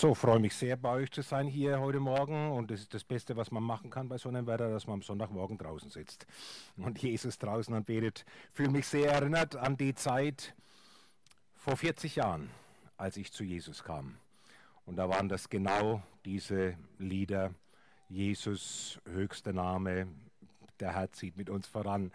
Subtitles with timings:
[0.00, 2.52] So, freue mich sehr, bei euch zu sein hier heute Morgen.
[2.52, 4.94] Und das ist das Beste, was man machen kann bei so einem Wetter, dass man
[4.94, 6.26] am Sonntagmorgen draußen sitzt
[6.78, 8.24] und Jesus draußen anbetet.
[8.54, 10.54] Fühle mich sehr erinnert an die Zeit
[11.54, 12.48] vor 40 Jahren,
[12.96, 14.16] als ich zu Jesus kam.
[14.86, 17.52] Und da waren das genau diese Lieder.
[18.08, 20.06] Jesus, höchster Name,
[20.80, 22.10] der Herr zieht mit uns voran,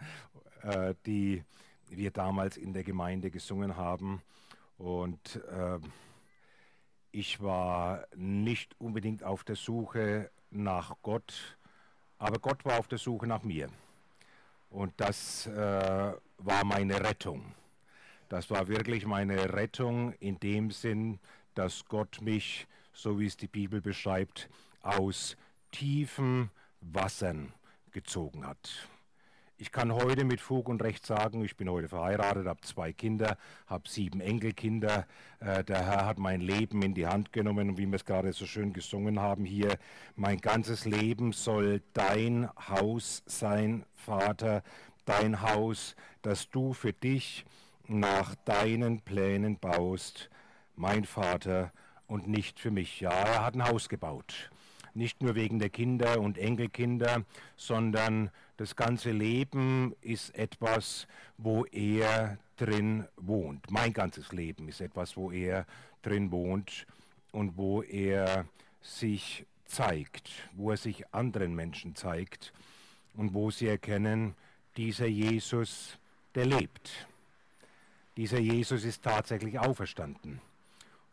[0.62, 1.44] äh, die
[1.88, 4.22] wir damals in der Gemeinde gesungen haben.
[4.76, 5.78] Und äh,
[7.16, 11.56] ich war nicht unbedingt auf der Suche nach Gott,
[12.18, 13.70] aber Gott war auf der Suche nach mir.
[14.68, 17.54] Und das äh, war meine Rettung.
[18.28, 21.18] Das war wirklich meine Rettung in dem Sinn,
[21.54, 24.50] dass Gott mich, so wie es die Bibel beschreibt,
[24.82, 25.38] aus
[25.72, 26.50] tiefen
[26.82, 27.54] Wassern
[27.92, 28.90] gezogen hat.
[29.58, 33.38] Ich kann heute mit Fug und Recht sagen, ich bin heute verheiratet, habe zwei Kinder,
[33.66, 35.06] habe sieben Enkelkinder.
[35.40, 38.34] Äh, der Herr hat mein Leben in die Hand genommen und wie wir es gerade
[38.34, 39.78] so schön gesungen haben hier,
[40.14, 44.62] mein ganzes Leben soll dein Haus sein, Vater,
[45.06, 47.46] dein Haus, das du für dich
[47.88, 50.28] nach deinen Plänen baust,
[50.74, 51.72] mein Vater,
[52.06, 53.00] und nicht für mich.
[53.00, 54.50] Ja, er hat ein Haus gebaut
[54.96, 57.24] nicht nur wegen der Kinder und Enkelkinder,
[57.56, 63.70] sondern das ganze Leben ist etwas, wo er drin wohnt.
[63.70, 65.66] Mein ganzes Leben ist etwas, wo er
[66.02, 66.86] drin wohnt
[67.32, 68.46] und wo er
[68.80, 72.52] sich zeigt, wo er sich anderen Menschen zeigt
[73.14, 74.34] und wo sie erkennen,
[74.76, 75.98] dieser Jesus,
[76.34, 77.08] der lebt.
[78.16, 80.40] Dieser Jesus ist tatsächlich auferstanden.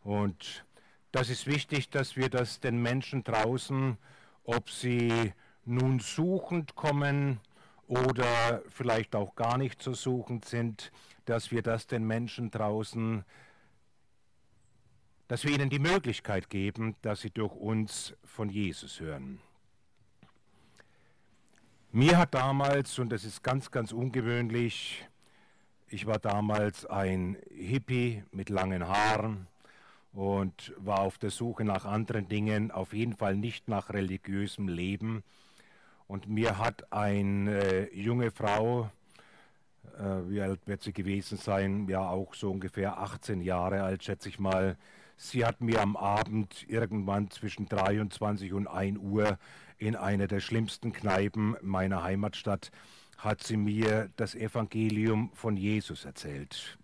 [0.02, 0.64] Und
[1.12, 3.98] das ist wichtig, dass wir das den Menschen draußen,
[4.44, 5.32] ob sie
[5.66, 7.40] nun suchend kommen
[7.86, 10.90] oder vielleicht auch gar nicht so suchend sind,
[11.24, 13.24] dass wir das den Menschen draußen,
[15.28, 19.40] dass wir ihnen die Möglichkeit geben, dass sie durch uns von Jesus hören.
[21.92, 25.08] Mir hat damals, und das ist ganz, ganz ungewöhnlich,
[25.88, 29.46] ich war damals ein Hippie mit langen Haaren,
[30.14, 35.24] und war auf der Suche nach anderen Dingen, auf jeden Fall nicht nach religiösem Leben.
[36.06, 38.90] Und mir hat eine äh, junge Frau,
[39.98, 44.28] äh, wie alt wird sie gewesen sein, ja auch so ungefähr 18 Jahre alt, schätze
[44.28, 44.76] ich mal,
[45.16, 49.38] sie hat mir am Abend irgendwann zwischen 23 und 1 Uhr
[49.78, 52.70] in einer der schlimmsten Kneipen meiner Heimatstadt,
[53.16, 56.78] hat sie mir das Evangelium von Jesus erzählt.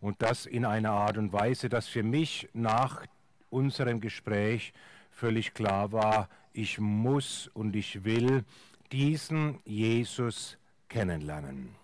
[0.00, 3.06] Und das in einer Art und Weise, dass für mich nach
[3.50, 4.72] unserem Gespräch
[5.10, 8.44] völlig klar war, ich muss und ich will
[8.90, 10.58] diesen Jesus
[10.88, 11.74] kennenlernen.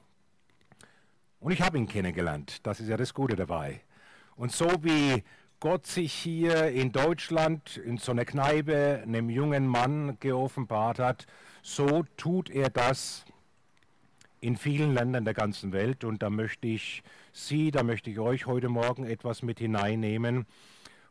[1.40, 3.80] Und ich habe ihn kennengelernt, das ist ja das Gute dabei.
[4.36, 5.22] Und so wie
[5.60, 11.26] Gott sich hier in Deutschland in so einer Kneipe einem jungen Mann geoffenbart hat,
[11.62, 13.24] so tut er das
[14.40, 16.04] in vielen Ländern der ganzen Welt.
[16.04, 17.02] Und da möchte ich
[17.32, 20.46] Sie, da möchte ich euch heute Morgen etwas mit hineinnehmen.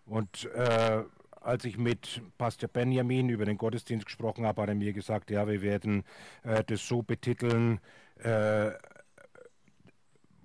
[0.06, 1.04] Und äh,
[1.42, 5.48] als ich mit Pastor Benjamin über den Gottesdienst gesprochen habe, hat er mir gesagt, ja,
[5.48, 6.04] wir werden
[6.44, 7.80] äh, das so betiteln,
[8.24, 8.72] äh,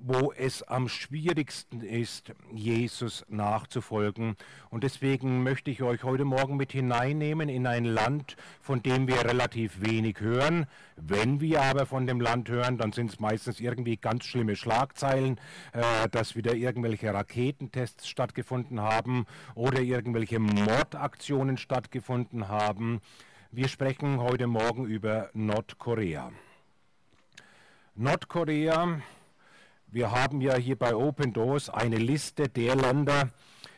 [0.05, 4.37] wo es am schwierigsten ist, Jesus nachzufolgen.
[4.69, 9.25] Und deswegen möchte ich euch heute Morgen mit hineinnehmen in ein Land, von dem wir
[9.25, 10.67] relativ wenig hören.
[10.97, 15.39] Wenn wir aber von dem Land hören, dann sind es meistens irgendwie ganz schlimme Schlagzeilen,
[15.73, 23.01] äh, dass wieder irgendwelche Raketentests stattgefunden haben oder irgendwelche Mordaktionen stattgefunden haben.
[23.53, 26.33] Wir sprechen heute Morgen über Nordkorea.
[27.95, 29.01] Nordkorea
[29.93, 33.29] wir haben ja hier bei Open Doors eine Liste der Länder,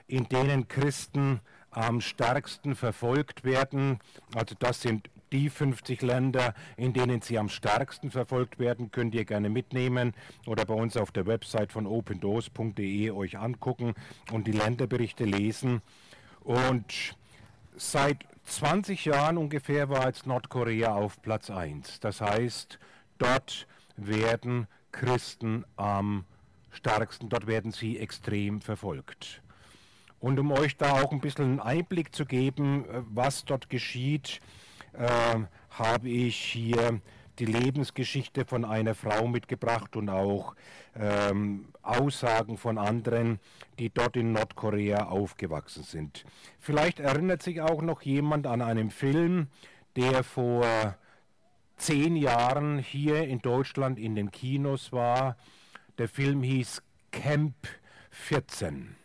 [0.06, 3.98] in denen Christen am stärksten verfolgt werden.
[4.34, 9.25] Also das sind die 50 Länder, in denen sie am stärksten verfolgt werden, könnt ihr
[9.25, 10.14] gerne mitnehmen
[10.47, 13.94] oder bei uns auf der Website von opendoors.de euch angucken
[14.31, 15.82] und die Länderberichte lesen.
[16.44, 17.16] Und
[17.75, 21.99] seit 20 Jahren ungefähr war jetzt Nordkorea auf Platz 1.
[21.99, 22.78] Das heißt,
[23.19, 23.66] dort
[23.96, 26.25] werden Christen am
[26.70, 27.29] stärksten.
[27.29, 29.43] Dort werden sie extrem verfolgt.
[30.20, 34.41] Und um euch da auch ein bisschen einen Einblick zu geben, äh, was dort geschieht,
[34.93, 37.00] äh, habe ich hier
[37.41, 40.55] die Lebensgeschichte von einer Frau mitgebracht und auch
[40.94, 43.40] ähm, Aussagen von anderen,
[43.81, 46.25] die dort in Nordkorea aufgewachsen sind.
[46.61, 49.49] Vielleicht erinnert sich auch noch jemand an einen Film,
[49.97, 50.97] der vor
[51.76, 55.37] zehn Jahren hier in Deutschland in den Kinos war.
[55.99, 57.55] Der Film hieß Camp
[58.11, 58.97] 14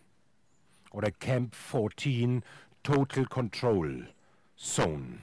[0.92, 2.44] oder Camp 14
[2.84, 4.10] Total Control
[4.58, 5.20] Zone.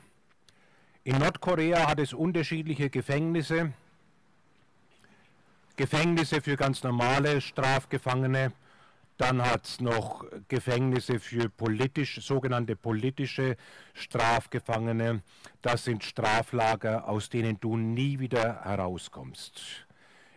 [1.04, 3.72] In Nordkorea hat es unterschiedliche Gefängnisse.
[5.76, 8.52] Gefängnisse für ganz normale Strafgefangene.
[9.16, 13.56] Dann hat es noch Gefängnisse für politisch, sogenannte politische
[13.94, 15.22] Strafgefangene.
[15.62, 19.86] Das sind Straflager, aus denen du nie wieder herauskommst.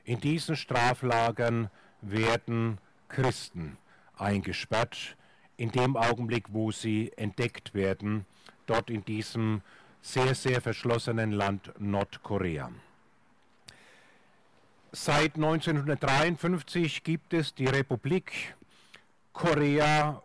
[0.06, 1.70] In diesen Straflagern
[2.02, 2.78] werden
[3.10, 3.78] Christen
[4.16, 5.18] eingesperrt,
[5.58, 8.26] in dem Augenblick, wo sie entdeckt werden,
[8.66, 9.62] dort in diesem
[10.02, 12.72] sehr, sehr verschlossenen Land Nordkorea.
[14.92, 18.56] Seit 1953 gibt es die Republik
[19.40, 20.22] Korea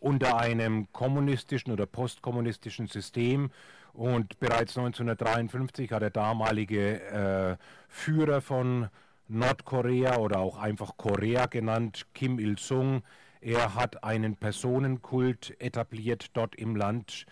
[0.00, 3.50] unter einem kommunistischen oder postkommunistischen System
[3.94, 7.56] und bereits 1953 hat der damalige äh,
[7.88, 8.90] Führer von
[9.28, 13.02] Nordkorea oder auch einfach Korea genannt, Kim Il-sung,
[13.40, 17.24] er hat einen Personenkult etabliert dort im Land.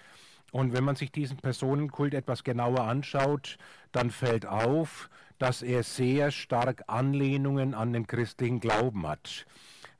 [0.50, 3.58] Und wenn man sich diesen Personenkult etwas genauer anschaut,
[3.92, 9.44] dann fällt auf, dass er sehr stark Anlehnungen an den christlichen Glauben hat.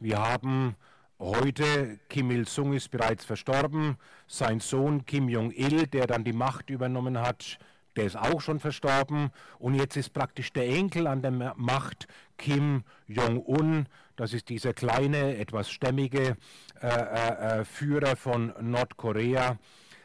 [0.01, 0.75] Wir haben
[1.19, 7.21] heute, Kim Il-sung ist bereits verstorben, sein Sohn Kim Jong-il, der dann die Macht übernommen
[7.21, 7.59] hat,
[7.97, 9.31] der ist auch schon verstorben.
[9.59, 12.07] Und jetzt ist praktisch der Enkel an der Macht,
[12.37, 13.87] Kim Jong-un,
[14.17, 16.37] das ist dieser kleine, etwas stämmige
[16.81, 19.59] äh, äh, äh Führer von Nordkorea,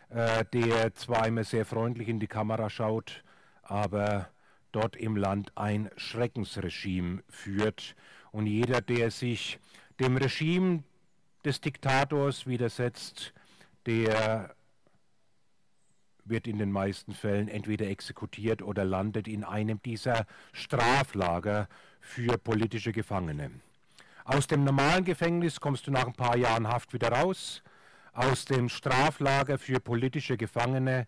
[0.09, 3.23] äh, der zwar immer sehr freundlich in die Kamera schaut,
[3.61, 4.29] aber
[4.71, 7.95] dort im Land ein Schreckensregime führt.
[8.31, 9.59] Und jeder, der sich
[9.99, 10.83] dem Regime
[11.45, 13.33] des Diktators widersetzt,
[13.85, 14.55] der
[16.25, 21.67] wird in den meisten Fällen entweder exekutiert oder landet in einem dieser Straflager
[21.99, 23.51] für politische Gefangene.
[24.25, 27.61] Aus dem normalen Gefängnis kommst du nach ein paar Jahren Haft wieder raus.
[28.13, 31.07] Aus dem Straflager für politische Gefangene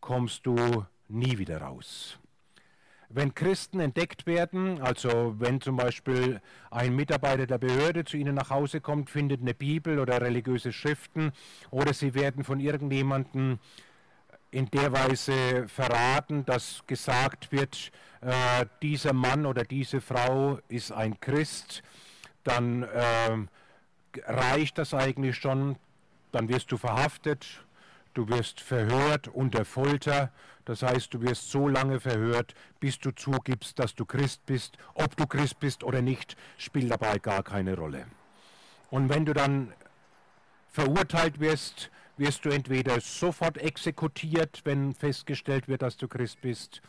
[0.00, 2.19] kommst du nie wieder raus.
[3.12, 6.40] Wenn Christen entdeckt werden, also wenn zum Beispiel
[6.70, 11.32] ein Mitarbeiter der Behörde zu ihnen nach Hause kommt, findet eine Bibel oder religiöse Schriften
[11.72, 13.58] oder sie werden von irgendjemandem
[14.52, 17.90] in der Weise verraten, dass gesagt wird,
[18.20, 21.82] äh, dieser Mann oder diese Frau ist ein Christ,
[22.44, 23.46] dann äh,
[24.24, 25.74] reicht das eigentlich schon,
[26.30, 27.64] dann wirst du verhaftet,
[28.14, 30.32] du wirst verhört unter Folter,
[30.64, 34.76] das heißt, du wirst so lange verhört, bis du zugibst, dass du Christ bist.
[34.94, 38.06] Ob du Christ bist oder nicht, spielt dabei gar keine Rolle.
[38.90, 39.72] Und wenn du dann
[40.68, 46.82] verurteilt wirst, wirst du entweder sofort exekutiert, wenn festgestellt wird, dass du Christ bist,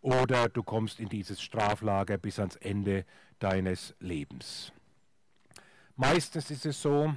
[0.00, 3.04] oder du kommst in dieses Straflager bis ans Ende
[3.38, 4.72] deines Lebens.
[5.96, 7.14] Meistens ist es so,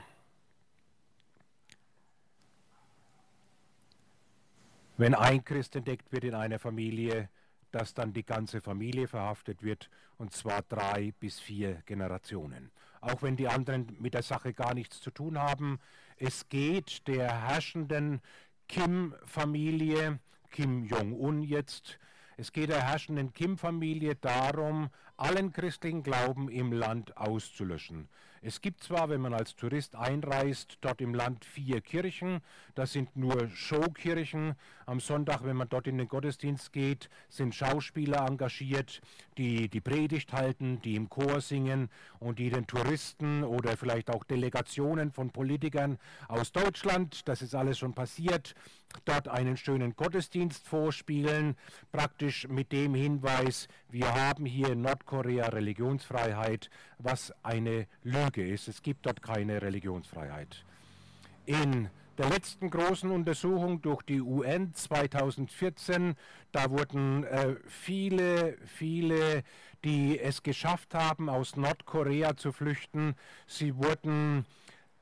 [4.98, 7.30] wenn ein Christ entdeckt wird in einer Familie,
[7.72, 12.72] dass dann die ganze Familie verhaftet wird, und zwar drei bis vier Generationen.
[13.02, 15.80] Auch wenn die anderen mit der Sache gar nichts zu tun haben,
[16.18, 18.22] es geht der herrschenden
[18.70, 20.20] Kim-Familie,
[20.50, 22.00] Kim Jong-un jetzt,
[22.38, 28.08] es geht der herrschenden Kim-Familie darum, allen christlichen Glauben im Land auszulöschen.
[28.42, 32.42] Es gibt zwar, wenn man als Tourist einreist, dort im Land vier Kirchen,
[32.76, 34.56] das sind nur Showkirchen.
[34.88, 39.02] Am Sonntag, wenn man dort in den Gottesdienst geht, sind Schauspieler engagiert,
[39.38, 41.90] die die Predigt halten, die im Chor singen
[42.20, 47.80] und die den Touristen oder vielleicht auch Delegationen von Politikern aus Deutschland, das ist alles
[47.80, 48.54] schon passiert,
[49.06, 51.58] dort einen schönen Gottesdienst vorspielen,
[51.92, 58.68] praktisch mit dem Hinweis, wir haben hier in Nordkorea Religionsfreiheit, was eine Lüge ist.
[58.68, 60.64] Es gibt dort keine Religionsfreiheit.
[61.46, 66.16] In der letzten großen Untersuchung durch die UN 2014,
[66.52, 69.44] da wurden äh, viele, viele,
[69.84, 73.16] die es geschafft haben, aus Nordkorea zu flüchten,
[73.48, 74.46] sie wurden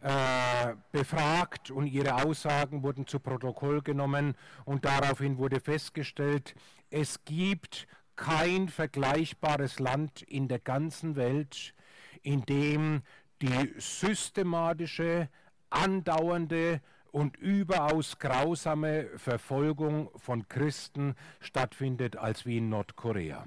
[0.01, 4.35] äh, befragt und ihre Aussagen wurden zu Protokoll genommen.
[4.65, 6.55] Und daraufhin wurde festgestellt,
[6.89, 11.73] es gibt kein vergleichbares Land in der ganzen Welt,
[12.21, 13.03] in dem
[13.41, 15.29] die systematische,
[15.69, 16.81] andauernde
[17.13, 23.45] und überaus grausame Verfolgung von Christen stattfindet als wie in Nordkorea.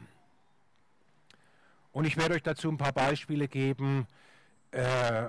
[1.90, 4.06] Und ich werde euch dazu ein paar Beispiele geben,
[4.70, 5.26] äh,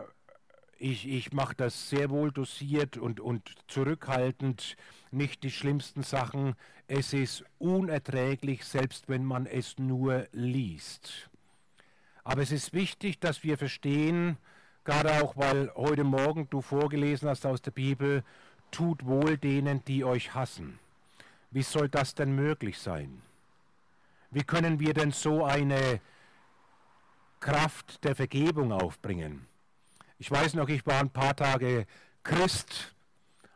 [0.78, 4.78] ich, ich mache das sehr wohl dosiert und, und zurückhaltend,
[5.10, 6.54] nicht die schlimmsten Sachen.
[6.88, 11.32] Es ist unerträglich, selbst wenn man es nur liest.
[12.24, 14.38] Aber es ist wichtig, dass wir verstehen,
[14.88, 18.24] gerade auch weil heute Morgen du vorgelesen hast aus der Bibel,
[18.72, 20.80] tut wohl denen, die euch hassen.
[21.52, 23.22] Wie soll das denn möglich sein?
[24.32, 26.00] Wie können wir denn so eine
[27.42, 29.46] Kraft der Vergebung aufbringen?
[30.20, 31.86] Ich weiß noch, ich war ein paar Tage
[32.24, 32.96] Christ,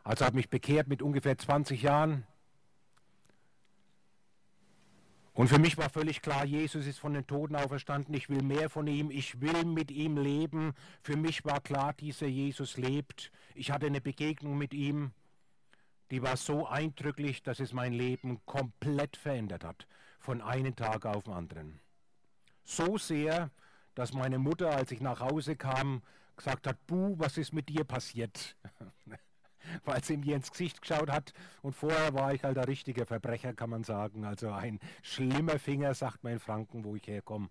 [0.04, 2.26] also habe mich bekehrt mit ungefähr 20 Jahren.
[5.34, 8.68] Und für mich war völlig klar, Jesus ist von den Toten auferstanden, ich will mehr
[8.68, 10.74] von ihm, ich will mit ihm leben.
[11.00, 13.32] Für mich war klar, dieser Jesus lebt.
[13.54, 15.12] Ich hatte eine Begegnung mit ihm,
[16.10, 19.86] die war so eindrücklich, dass es mein Leben komplett verändert hat,
[20.20, 21.80] von einem Tag auf den anderen.
[22.64, 23.50] So sehr,
[23.94, 26.02] dass meine Mutter, als ich nach Hause kam,
[26.36, 28.56] gesagt hat, Buh, was ist mit dir passiert?
[29.84, 31.32] weil sie mir ins Gesicht geschaut hat.
[31.62, 34.24] Und vorher war ich halt ein richtiger Verbrecher, kann man sagen.
[34.24, 37.48] Also ein schlimmer Finger, sagt man in Franken, wo ich herkomme.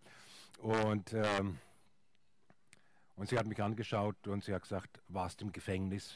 [0.59, 1.57] Und, ähm,
[3.15, 6.15] und sie hat mich angeschaut und sie hat gesagt, warst du im Gefängnis?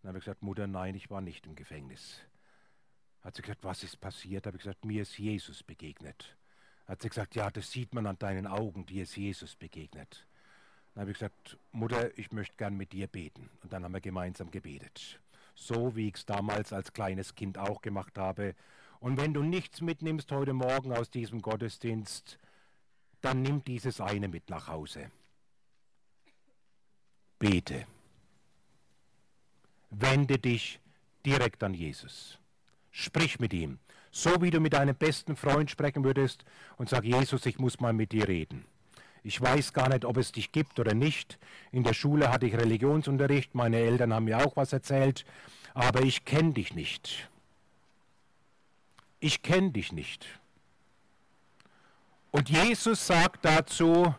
[0.00, 2.18] Dann habe ich gesagt, Mutter, nein, ich war nicht im Gefängnis.
[3.22, 4.46] Hat sie gesagt, was ist passiert?
[4.46, 6.36] Habe ich gesagt, mir ist Jesus begegnet.
[6.86, 10.26] Hat sie gesagt, ja, das sieht man an deinen Augen, dir ist Jesus begegnet.
[10.94, 13.48] Dann habe ich gesagt, Mutter, ich möchte gern mit dir beten.
[13.62, 15.20] Und dann haben wir gemeinsam gebetet
[15.54, 18.54] so wie ich es damals als kleines Kind auch gemacht habe.
[19.00, 22.38] Und wenn du nichts mitnimmst heute Morgen aus diesem Gottesdienst,
[23.20, 25.10] dann nimm dieses eine mit nach Hause.
[27.38, 27.86] Bete.
[29.90, 30.80] Wende dich
[31.26, 32.38] direkt an Jesus.
[32.90, 33.78] Sprich mit ihm,
[34.10, 36.44] so wie du mit deinem besten Freund sprechen würdest
[36.76, 38.64] und sag, Jesus, ich muss mal mit dir reden.
[39.24, 41.38] Ich weiß gar nicht, ob es dich gibt oder nicht.
[41.70, 45.24] In der Schule hatte ich Religionsunterricht, meine Eltern haben mir auch was erzählt,
[45.74, 47.28] aber ich kenne dich nicht.
[49.20, 50.26] Ich kenne dich nicht.
[52.32, 54.14] Und Jesus sagt dazu,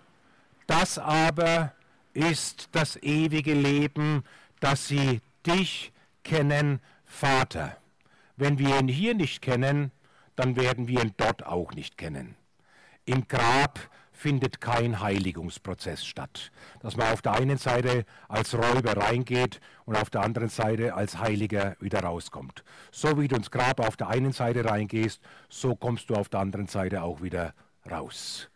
[0.67, 1.73] das aber
[2.13, 4.23] ist das ewige Leben,
[4.59, 5.91] dass sie dich
[6.23, 7.75] kennen, Vater.
[8.37, 9.91] Wenn wir ihn hier nicht kennen,
[10.35, 12.35] dann werden wir ihn dort auch nicht kennen.
[13.05, 13.79] Im Grab
[14.23, 16.49] findet kein Heiligungsprozess statt.
[16.79, 21.19] Dass man auf der einen Seite als Räuber reingeht und auf der anderen Seite als
[21.19, 22.63] Heiliger wieder rauskommt.
[22.89, 26.39] So wie du ins Grab auf der einen Seite reingehst, so kommst du auf der
[26.39, 27.53] anderen Seite auch wieder
[27.91, 28.49] raus.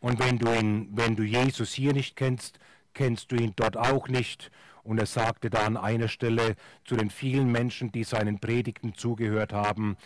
[0.00, 2.58] Und wenn du, ihn, wenn du Jesus hier nicht kennst,
[2.92, 4.50] kennst du ihn dort auch nicht.
[4.82, 9.54] Und er sagte da an einer Stelle zu den vielen Menschen, die seinen Predigten zugehört
[9.54, 9.96] haben,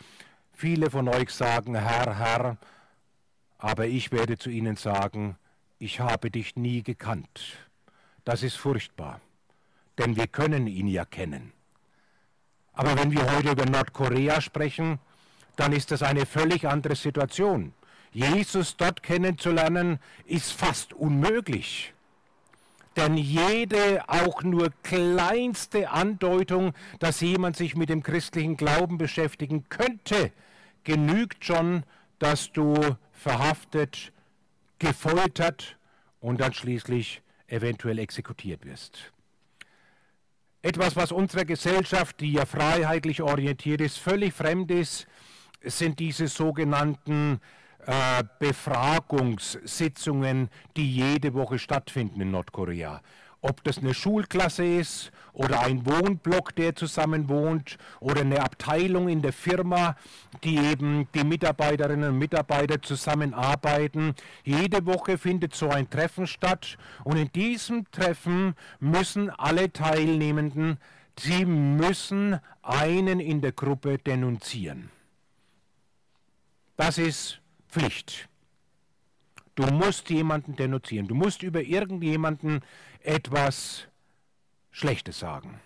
[0.53, 2.57] viele von euch sagen, Herr, Herr,
[3.63, 5.37] aber ich werde zu ihnen sagen,
[5.79, 7.59] ich habe dich nie gekannt.
[8.25, 9.21] Das ist furchtbar,
[9.99, 11.53] denn wir können ihn ja kennen.
[12.73, 14.99] Aber wenn wir heute über Nordkorea sprechen,
[15.55, 17.73] dann ist das eine völlig andere Situation.
[18.11, 21.95] Jesus dort kennenzulernen, ist fast unmöglich.
[22.97, 30.33] Denn jede auch nur kleinste Andeutung, dass jemand sich mit dem christlichen Glauben beschäftigen könnte,
[30.83, 31.85] genügt schon,
[32.19, 34.13] dass du verhaftet,
[34.79, 35.79] gefoltert
[36.21, 39.13] und dann schließlich eventuell exekutiert wirst.
[40.63, 45.09] Etwas, was unserer Gesellschaft, die ja freiheitlich orientiert ist, völlig fremd ist,
[45.63, 47.41] sind diese sogenannten
[47.87, 53.03] äh, Befragungssitzungen, die jede Woche stattfinden in Nordkorea
[53.43, 59.21] ob das eine Schulklasse ist oder ein Wohnblock, der zusammen wohnt oder eine Abteilung in
[59.21, 59.97] der Firma,
[60.45, 64.15] die eben die Mitarbeiterinnen und Mitarbeiter zusammenarbeiten.
[64.45, 70.79] Jede Woche findet so ein Treffen statt und in diesem Treffen müssen alle Teilnehmenden,
[71.19, 74.91] sie müssen einen in der Gruppe denunzieren.
[76.77, 78.29] Das ist Pflicht.
[79.55, 81.09] Du musst jemanden denunzieren.
[81.09, 82.61] Du musst über irgendjemanden
[83.01, 83.89] etwas
[84.71, 85.61] Schlechtes sagen.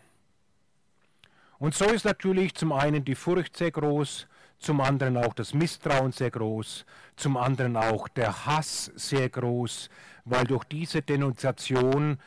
[1.58, 4.26] Und so ist natürlich zum einen die Furcht sehr groß,
[4.58, 6.84] zum anderen auch das Misstrauen sehr groß,
[7.16, 9.88] zum anderen auch der Hass sehr groß,
[10.24, 12.18] weil durch diese Denunziation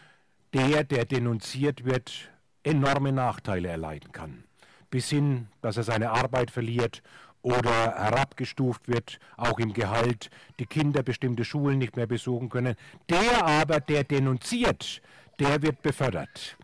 [0.54, 2.30] der, der denunziert wird,
[2.64, 4.44] enorme Nachteile erleiden kann.
[4.90, 7.04] Bis hin, dass er seine Arbeit verliert
[7.42, 10.30] oder herabgestuft wird, auch im Gehalt,
[10.60, 12.76] die Kinder bestimmte Schulen nicht mehr besuchen können.
[13.10, 15.02] Der aber, der denunziert,
[15.40, 16.58] der wird befördert.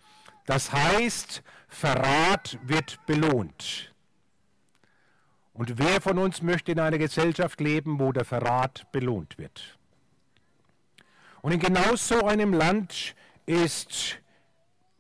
[0.46, 3.94] Das heißt, Verrat wird belohnt.
[5.53, 9.77] Und wer von uns möchte in einer Gesellschaft leben, wo der Verrat belohnt wird?
[11.41, 13.15] Und in genau so einem Land
[13.46, 14.20] ist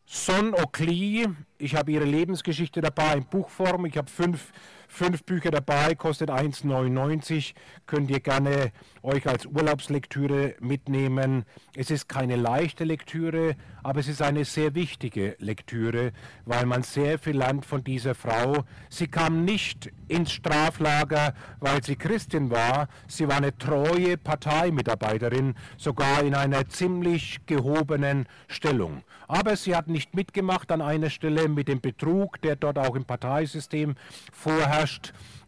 [0.05, 1.27] Son Okli,
[1.57, 4.51] ich habe ihre Lebensgeschichte dabei in Buchform, ich habe fünf
[4.95, 7.53] fünf Bücher dabei, kostet 1,99.
[7.85, 8.71] Könnt ihr gerne
[9.03, 11.43] euch als Urlaubslektüre mitnehmen.
[11.75, 16.13] Es ist keine leichte Lektüre, aber es ist eine sehr wichtige Lektüre,
[16.45, 18.63] weil man sehr viel lernt von dieser Frau.
[18.89, 22.87] Sie kam nicht ins Straflager, weil sie Christin war.
[23.07, 29.03] Sie war eine treue Parteimitarbeiterin, sogar in einer ziemlich gehobenen Stellung.
[29.27, 33.05] Aber sie hat nicht mitgemacht an einer Stelle mit dem Betrug, der dort auch im
[33.05, 33.95] Parteisystem
[34.31, 34.84] vorherrscht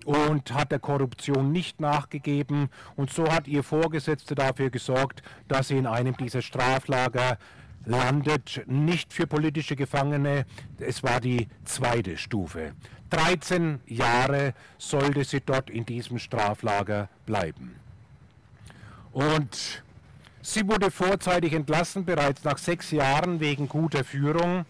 [0.05, 2.69] und hat der Korruption nicht nachgegeben.
[2.95, 7.37] Und so hat ihr Vorgesetzte dafür gesorgt, dass sie in einem dieser Straflager
[7.85, 10.45] landet, nicht für politische Gefangene,
[10.79, 12.73] es war die zweite Stufe.
[13.09, 17.75] 13 Jahre sollte sie dort in diesem Straflager bleiben.
[19.13, 19.83] Und
[20.41, 24.65] sie wurde vorzeitig entlassen, bereits nach sechs Jahren wegen guter Führung.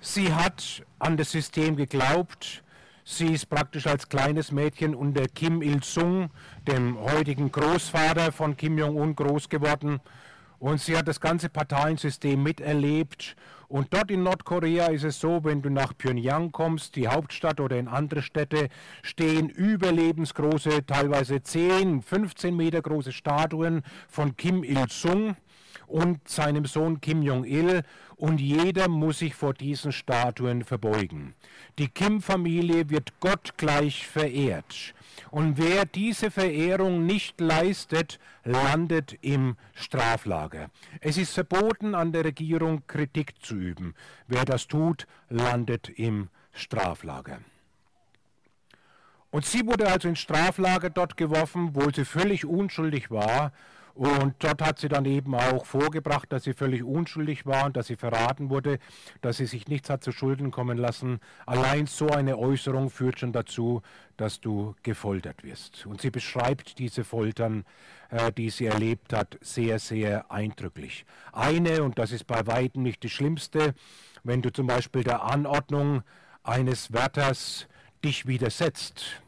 [0.00, 2.62] Sie hat an das System geglaubt,
[3.08, 6.28] Sie ist praktisch als kleines Mädchen unter Kim Il-sung,
[6.66, 10.00] dem heutigen Großvater von Kim Jong-un, groß geworden.
[10.58, 13.36] Und sie hat das ganze Parteiensystem miterlebt.
[13.68, 17.78] Und dort in Nordkorea ist es so, wenn du nach Pyongyang kommst, die Hauptstadt oder
[17.78, 18.70] in andere Städte,
[19.02, 25.36] stehen überlebensgroße, teilweise 10, 15 Meter große Statuen von Kim Il-sung
[25.86, 27.84] und seinem Sohn Kim Jong-il
[28.16, 31.34] und jeder muss sich vor diesen Statuen verbeugen.
[31.78, 34.94] Die Kim-Familie wird gottgleich verehrt.
[35.30, 40.70] Und wer diese Verehrung nicht leistet, landet im Straflager.
[41.00, 43.94] Es ist verboten, an der Regierung Kritik zu üben.
[44.28, 47.40] Wer das tut, landet im Straflager.
[49.30, 53.52] Und sie wurde also ins Straflager dort geworfen, wo sie völlig unschuldig war
[53.96, 57.86] und dort hat sie dann eben auch vorgebracht, dass sie völlig unschuldig war und dass
[57.86, 58.78] sie verraten wurde,
[59.22, 61.18] dass sie sich nichts hat zu Schulden kommen lassen.
[61.46, 63.80] Allein so eine Äußerung führt schon dazu,
[64.18, 65.86] dass du gefoltert wirst.
[65.86, 67.64] Und sie beschreibt diese Foltern,
[68.10, 71.06] äh, die sie erlebt hat, sehr, sehr eindrücklich.
[71.32, 73.74] Eine, und das ist bei weitem nicht die schlimmste,
[74.24, 76.02] wenn du zum Beispiel der Anordnung
[76.42, 77.66] eines Wärters
[78.04, 79.22] dich widersetzt,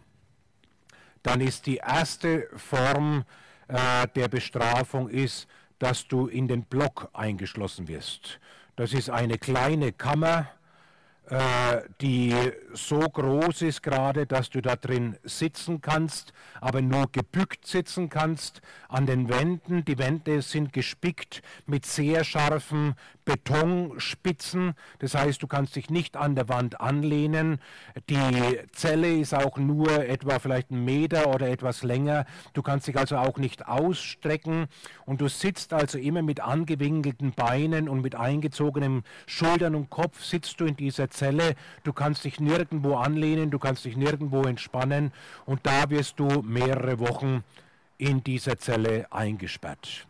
[1.23, 3.25] dann ist die erste Form,
[3.68, 5.46] äh, der Bestrafung ist,
[5.78, 8.40] dass du in den Block eingeschlossen wirst.
[8.76, 10.48] Das ist eine kleine Kammer,
[12.01, 12.35] die
[12.73, 18.62] so groß ist gerade, dass du da drin sitzen kannst, aber nur gebückt sitzen kannst.
[18.88, 22.95] An den Wänden, die Wände sind gespickt mit sehr scharfen
[23.27, 24.73] Betonspitzen.
[25.01, 27.61] Das heißt, du kannst dich nicht an der Wand anlehnen.
[28.09, 32.25] Die Zelle ist auch nur etwa vielleicht einen Meter oder etwas länger.
[32.55, 34.67] Du kannst dich also auch nicht ausstrecken
[35.05, 40.59] und du sitzt also immer mit angewinkelten Beinen und mit eingezogenen Schultern und Kopf sitzt
[40.61, 41.17] du in dieser Zelle.
[41.85, 45.12] Du kannst dich nirgendwo anlehnen, du kannst dich nirgendwo entspannen
[45.46, 47.44] und da wirst du mehrere Wochen
[47.98, 50.07] in dieser Zelle eingesperrt.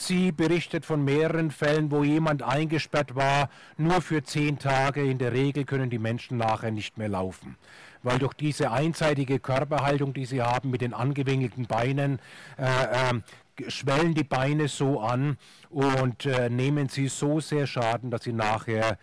[0.00, 5.02] Sie berichtet von mehreren Fällen, wo jemand eingesperrt war, nur für zehn Tage.
[5.02, 7.56] In der Regel können die Menschen nachher nicht mehr laufen,
[8.04, 12.20] weil durch diese einseitige Körperhaltung, die sie haben mit den angewinkelten Beinen,
[12.58, 15.36] äh, äh, schwellen die Beine so an
[15.68, 18.98] und äh, nehmen sie so sehr Schaden, dass sie nachher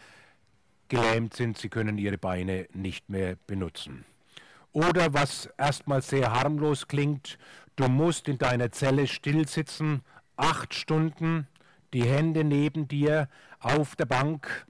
[0.90, 1.58] gelähmt sind.
[1.58, 4.06] Sie können ihre Beine nicht mehr benutzen.
[4.72, 7.38] Oder was erstmal sehr harmlos klingt,
[7.76, 10.02] du musst in deiner Zelle still sitzen
[10.38, 11.48] acht Stunden
[11.94, 14.68] die Hände neben dir auf der Bank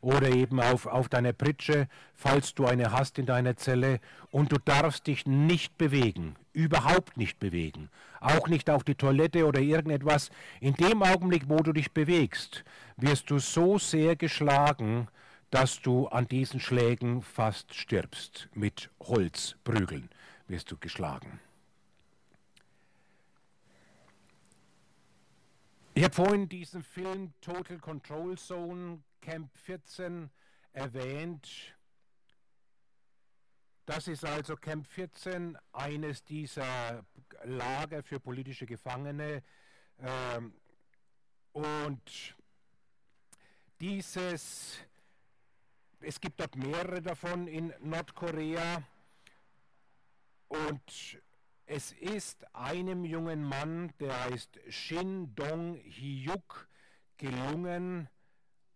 [0.00, 3.98] oder eben auf, auf deiner Pritsche, falls du eine hast in deiner Zelle,
[4.30, 7.88] und du darfst dich nicht bewegen, überhaupt nicht bewegen,
[8.20, 10.30] auch nicht auf die Toilette oder irgendetwas.
[10.60, 12.64] In dem Augenblick, wo du dich bewegst,
[12.96, 15.08] wirst du so sehr geschlagen,
[15.50, 18.48] dass du an diesen Schlägen fast stirbst.
[18.54, 20.10] Mit Holzprügeln
[20.46, 21.40] wirst du geschlagen.
[25.94, 30.30] Ich habe vorhin diesen Film Total Control Zone Camp 14
[30.72, 31.74] erwähnt.
[33.84, 37.04] Das ist also Camp 14, eines dieser
[37.44, 39.42] Lager für politische Gefangene.
[39.98, 40.52] Ähm,
[41.52, 42.36] und
[43.80, 44.78] dieses,
[46.00, 48.82] es gibt dort mehrere davon in Nordkorea.
[50.48, 51.22] Und
[51.66, 56.68] es ist einem jungen Mann, der heißt Shin Dong-hyuk,
[57.18, 58.08] gelungen,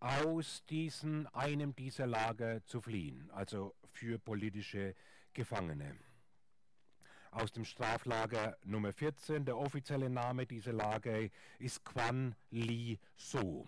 [0.01, 4.95] aus diesen, einem dieser Lager zu fliehen, also für politische
[5.33, 5.97] Gefangene.
[7.31, 11.29] Aus dem Straflager Nummer 14, der offizielle Name dieser Lager
[11.61, 13.67] ist Quan Li So.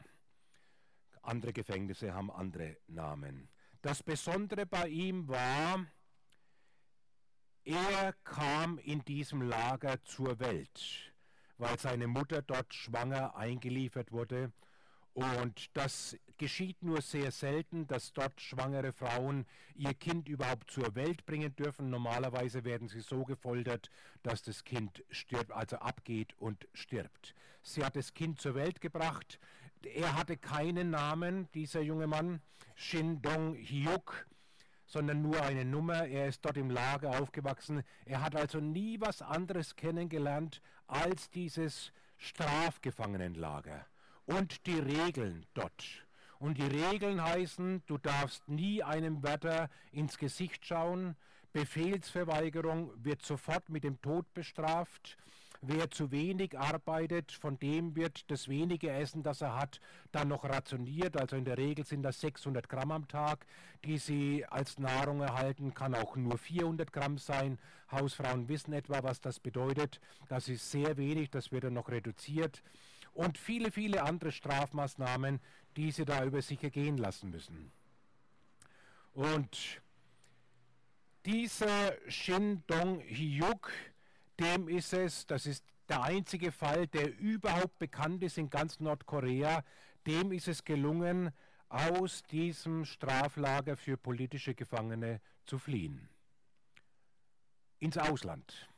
[1.25, 3.49] Andere Gefängnisse haben andere Namen.
[3.83, 5.87] Das Besondere bei ihm war,
[7.67, 11.15] Er kam in diesem Lager zur Welt,
[11.57, 14.53] weil seine Mutter dort schwanger eingeliefert wurde
[15.15, 21.25] und das geschieht nur sehr selten, dass dort schwangere Frauen ihr Kind überhaupt zur Welt
[21.25, 21.89] bringen dürfen.
[21.89, 23.91] Normalerweise werden sie so gefoltert,
[24.25, 27.37] dass das Kind stirbt, also abgeht und stirbt.
[27.63, 29.39] Sie hat das Kind zur Welt gebracht.
[29.87, 32.41] Er hatte keinen Namen, dieser junge Mann,
[32.75, 34.27] Shin Dong Hyuk,
[34.87, 36.07] sondern nur eine Nummer.
[36.07, 37.83] Er ist dort im Lager aufgewachsen.
[38.05, 43.87] Er hat also nie was anderes kennengelernt als dieses Strafgefangenenlager
[44.27, 45.85] und die Regeln dort.
[46.39, 51.17] Und die Regeln heißen, du darfst nie einem Wärter ins Gesicht schauen,
[51.53, 55.17] Befehlsverweigerung wird sofort mit dem Tod bestraft,
[55.67, 59.81] Wer zu wenig arbeitet, von dem wird das wenige Essen, das er hat,
[60.13, 61.17] dann noch rationiert.
[61.17, 63.47] Also in der Regel sind das 600 Gramm am Tag,
[63.85, 65.73] die sie als Nahrung erhalten.
[65.73, 67.59] Kann auch nur 400 Gramm sein.
[67.91, 70.01] Hausfrauen wissen etwa, was das bedeutet.
[70.29, 72.63] Das ist sehr wenig, das wird dann noch reduziert
[73.15, 75.41] und viele, viele andere Strafmaßnahmen,
[75.77, 77.71] die sie da über sich ergehen lassen müssen.
[79.15, 79.81] Und
[81.25, 83.71] dieser Shin Dong Hyuk,
[84.41, 89.65] dem ist es, das ist der einzige Fall, der überhaupt bekannt ist in ganz Nordkorea,
[90.07, 91.33] dem ist es gelungen,
[91.69, 96.09] aus diesem Straflager für politische Gefangene zu fliehen.
[97.81, 98.69] Ins Ausland.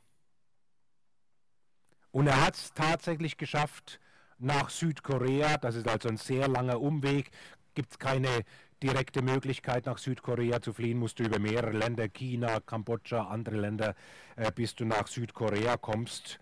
[2.11, 3.99] Und er hat es tatsächlich geschafft,
[4.39, 5.57] nach Südkorea.
[5.57, 7.31] Das ist also ein sehr langer Umweg.
[7.73, 8.43] Gibt es keine
[8.83, 13.95] direkte Möglichkeit, nach Südkorea zu fliehen, musst du über mehrere Länder, China, Kambodscha, andere Länder,
[14.35, 16.39] äh, bis du nach Südkorea kommst.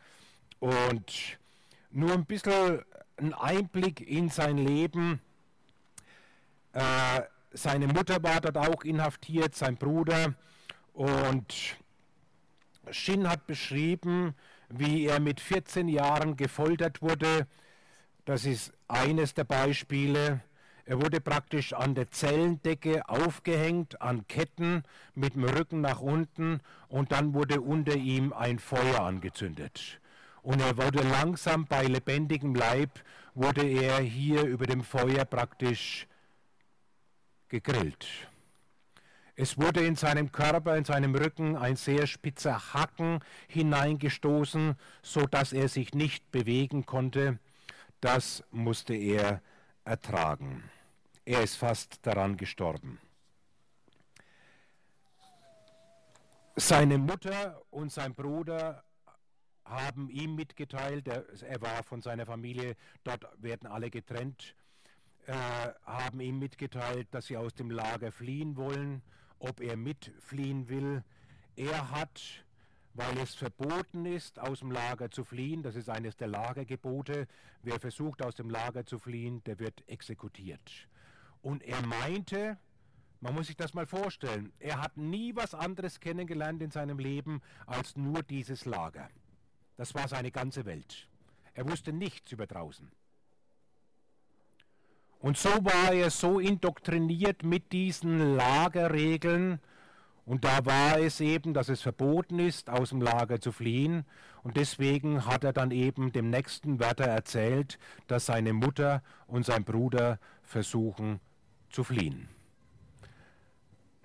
[0.60, 1.38] Und
[1.92, 2.84] nur ein bisschen
[3.18, 5.22] ein Einblick in sein Leben.
[6.74, 7.22] Äh,
[7.52, 10.34] seine Mutter war dort auch inhaftiert, sein Bruder.
[10.94, 11.78] Und
[12.92, 14.36] Shin hat beschrieben,
[14.70, 17.48] wie er mit 14 Jahren gefoltert wurde,
[18.26, 20.42] das ist eines der Beispiele.
[20.86, 24.84] Er wurde praktisch an der Zellendecke aufgehängt, an Ketten
[25.16, 30.00] mit dem Rücken nach unten und dann wurde unter ihm ein Feuer angezündet.
[30.44, 32.92] Und er wurde langsam bei lebendigem Leib,
[33.34, 36.08] wurde er hier über dem Feuer praktisch
[37.50, 38.08] gegrillt.
[39.36, 45.52] Es wurde in seinem Körper, in seinem Rücken ein sehr spitzer Hacken hineingestoßen, so dass
[45.52, 47.40] er sich nicht bewegen konnte
[48.06, 49.42] das musste er
[49.84, 50.64] ertragen.
[51.26, 53.00] Er ist fast daran gestorben.
[56.56, 58.84] Seine Mutter und sein Bruder
[59.66, 64.56] haben ihm mitgeteilt, er, er war von seiner Familie, dort werden alle getrennt,
[65.26, 65.34] äh,
[65.86, 69.02] haben ihm mitgeteilt, dass sie aus dem Lager fliehen wollen,
[69.40, 71.04] ob er mitfliehen will.
[71.56, 72.46] Er hat
[72.96, 75.62] weil es verboten ist, aus dem Lager zu fliehen.
[75.64, 77.28] Das ist eines der Lagergebote.
[77.62, 80.88] Wer versucht, aus dem Lager zu fliehen, der wird exekutiert.
[81.46, 82.58] Und er meinte,
[83.22, 87.40] man muss sich das mal vorstellen, er hat nie was anderes kennengelernt in seinem Leben
[87.68, 89.10] als nur dieses Lager.
[89.78, 91.08] Das war seine ganze Welt.
[91.54, 92.92] Er wusste nichts über draußen.
[95.20, 99.60] Und so war er so indoktriniert mit diesen Lagerregeln,
[100.26, 104.06] und da war es eben, dass es verboten ist, aus dem Lager zu fliehen.
[104.42, 107.78] Und deswegen hat er dann eben dem nächsten Wärter erzählt,
[108.08, 111.20] dass seine Mutter und sein Bruder versuchen
[111.76, 112.30] zu fliehen.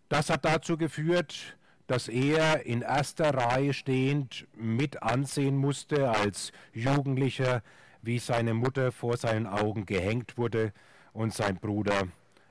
[0.08, 1.56] Das hat dazu geführt,
[1.86, 7.62] dass er in erster Reihe stehend mit ansehen musste als Jugendlicher,
[8.02, 10.72] wie seine Mutter vor seinen Augen gehängt wurde
[11.12, 12.08] und sein Bruder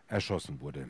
[0.08, 0.88] erschossen wurde.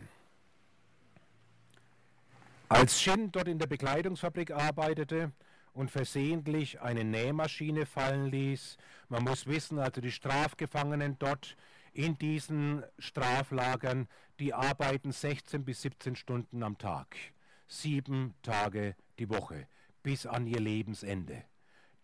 [2.70, 5.32] Als Shin dort in der Bekleidungsfabrik arbeitete
[5.74, 8.78] und versehentlich eine Nähmaschine fallen ließ,
[9.10, 11.56] man muss wissen, also die Strafgefangenen dort
[12.00, 14.08] in diesen Straflagern,
[14.40, 17.14] die arbeiten 16 bis 17 Stunden am Tag,
[17.68, 19.68] sieben Tage die Woche,
[20.02, 21.44] bis an ihr Lebensende.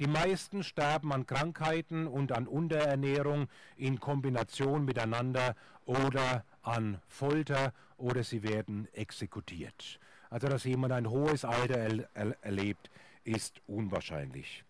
[0.01, 5.55] Die meisten sterben an Krankheiten und an Unterernährung in Kombination miteinander
[5.85, 10.01] oder an Folter oder sie werden exekutiert.
[10.29, 12.89] Also dass jemand ein hohes Alter er, er, erlebt,
[13.23, 14.65] ist unwahrscheinlich.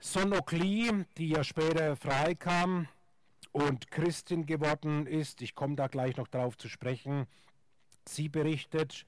[0.00, 2.88] Sonokli, die ja später freikam
[3.52, 7.26] und Christin geworden ist, ich komme da gleich noch darauf zu sprechen,
[8.06, 9.06] sie berichtet,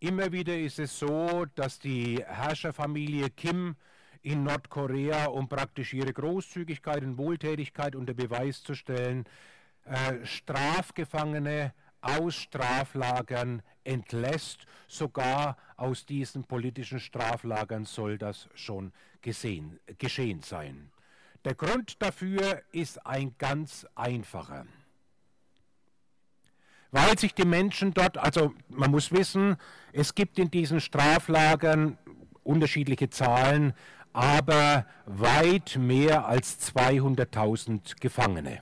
[0.00, 3.76] immer wieder ist es so, dass die Herrscherfamilie Kim
[4.22, 9.24] in Nordkorea, um praktisch ihre Großzügigkeit und Wohltätigkeit unter Beweis zu stellen,
[9.84, 14.66] äh, Strafgefangene aus Straflagern entlässt.
[14.88, 20.90] Sogar aus diesen politischen Straflagern soll das schon gesehen, geschehen sein.
[21.46, 24.66] Der Grund dafür ist ein ganz einfacher.
[26.90, 29.56] Weil sich die Menschen dort, also man muss wissen,
[29.92, 31.98] es gibt in diesen Straflagern
[32.42, 33.74] unterschiedliche Zahlen,
[34.12, 38.60] aber weit mehr als 200.000 Gefangene.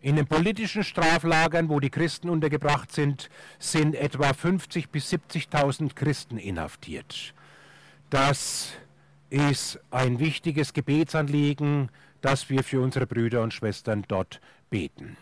[0.00, 6.36] In den politischen Straflagern, wo die Christen untergebracht sind, sind etwa 50.000 bis 70.000 Christen
[6.36, 7.32] inhaftiert.
[8.10, 8.72] Das
[9.30, 15.16] ist ein wichtiges Gebetsanliegen, dass wir für unsere Brüder und Schwestern dort beten.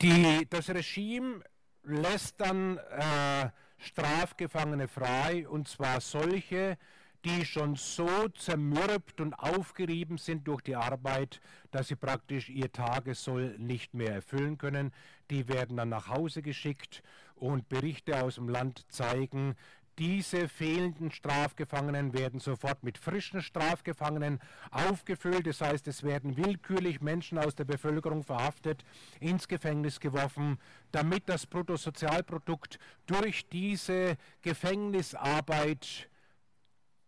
[0.00, 1.42] Die, das Regime
[1.84, 6.78] lässt dann äh, Strafgefangene frei, und zwar solche,
[7.24, 11.40] die schon so zermürbt und aufgerieben sind durch die Arbeit,
[11.70, 14.92] dass sie praktisch ihr Tagessoll nicht mehr erfüllen können.
[15.30, 17.02] Die werden dann nach Hause geschickt
[17.36, 19.56] und Berichte aus dem Land zeigen,
[19.98, 25.46] diese fehlenden Strafgefangenen werden sofort mit frischen Strafgefangenen aufgefüllt.
[25.46, 28.84] Das heißt, es werden willkürlich Menschen aus der Bevölkerung verhaftet,
[29.20, 30.58] ins Gefängnis geworfen,
[30.92, 36.08] damit das Bruttosozialprodukt durch diese Gefängnisarbeit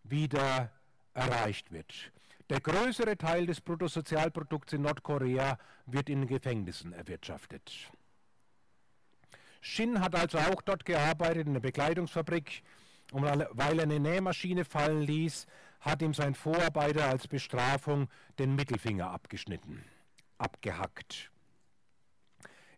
[0.02, 0.70] wieder
[1.14, 2.12] erreicht wird.
[2.50, 7.90] Der größere Teil des Bruttosozialprodukts in Nordkorea wird in Gefängnissen erwirtschaftet.
[9.66, 12.62] Shin hat also auch dort gearbeitet, in der Bekleidungsfabrik.
[13.12, 15.46] Und weil er eine Nähmaschine fallen ließ,
[15.80, 19.82] hat ihm sein Vorarbeiter als Bestrafung den Mittelfinger abgeschnitten,
[20.36, 21.30] abgehackt.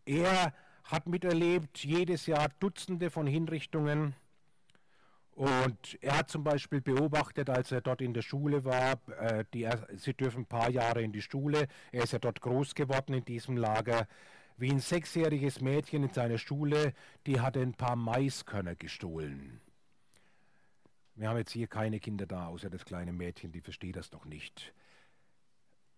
[0.04, 4.14] Er hat miterlebt jedes Jahr Dutzende von Hinrichtungen.
[5.32, 9.68] Und er hat zum Beispiel beobachtet, als er dort in der Schule war, äh, die,
[9.96, 13.24] sie dürfen ein paar Jahre in die Schule, er ist ja dort groß geworden in
[13.24, 14.06] diesem Lager,
[14.56, 16.94] wie ein sechsjähriges Mädchen in seiner Schule,
[17.26, 19.60] die hatte ein paar Maiskörner gestohlen.
[21.14, 24.24] Wir haben jetzt hier keine Kinder da, außer das kleine Mädchen, die versteht das noch
[24.24, 24.74] nicht.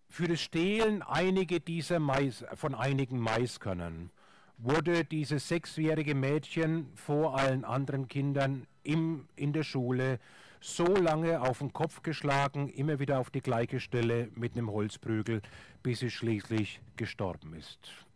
[0.07, 4.11] Für das Stehlen einige dieser Mais, von einigen Maiskörnern
[4.57, 10.19] wurde dieses sechsjährige Mädchen vor allen anderen Kindern im, in der Schule
[10.61, 15.41] so lange auf den Kopf geschlagen, immer wieder auf die gleiche Stelle mit einem Holzprügel,
[15.83, 18.08] bis sie schließlich gestorben ist.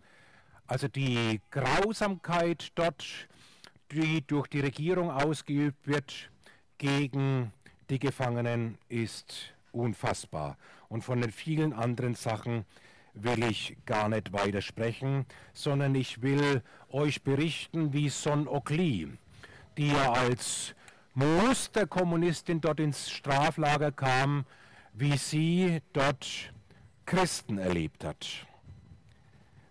[0.67, 3.05] Also die Grausamkeit dort,
[3.91, 6.29] die durch die Regierung ausgeübt wird
[6.77, 7.51] gegen
[7.89, 10.57] die Gefangenen, ist unfassbar.
[10.89, 12.65] Und von den vielen anderen Sachen
[13.13, 19.11] will ich gar nicht weiter sprechen, sondern ich will euch berichten, wie Son Okli,
[19.77, 20.75] die ja als
[21.13, 24.45] Musterkommunistin dort ins Straflager kam,
[24.93, 26.51] wie sie dort
[27.05, 28.47] Christen erlebt hat.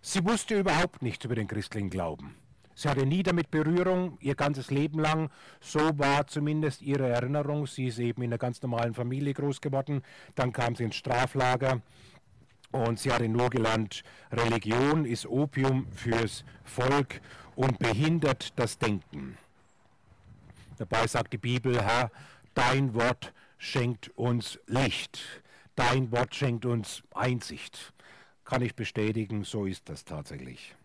[0.05, 2.35] Sie wusste überhaupt nichts über den christlichen Glauben.
[2.75, 5.29] Sie hatte nie damit Berührung, ihr ganzes Leben lang.
[5.61, 7.67] So war zumindest ihre Erinnerung.
[7.67, 10.03] Sie ist eben in einer ganz normalen Familie groß geworden.
[10.35, 11.81] Dann kam sie ins Straflager
[12.71, 17.21] und sie hatte nur gelernt, Religion ist Opium fürs Volk
[17.55, 19.37] und behindert das Denken.
[20.79, 22.11] Dabei sagt die Bibel, Herr,
[22.55, 25.21] dein Wort schenkt uns Licht.
[25.77, 27.93] Dein Wort schenkt uns Einsicht
[28.43, 30.75] kann ich bestätigen, so ist das tatsächlich.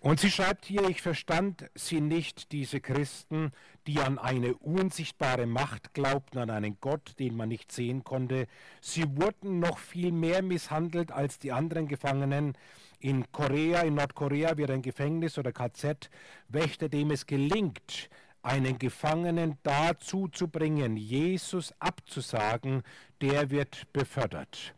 [0.00, 3.50] Und sie schreibt hier, ich verstand sie nicht, diese Christen,
[3.88, 8.46] die an eine unsichtbare Macht glaubten, an einen Gott, den man nicht sehen konnte.
[8.80, 12.56] Sie wurden noch viel mehr misshandelt als die anderen Gefangenen.
[13.00, 16.10] In Korea, in Nordkorea wird ein Gefängnis oder KZ
[16.48, 18.08] Wächter, dem es gelingt,
[18.42, 22.82] einen Gefangenen dazu zu bringen, Jesus abzusagen,
[23.20, 24.74] der wird befördert.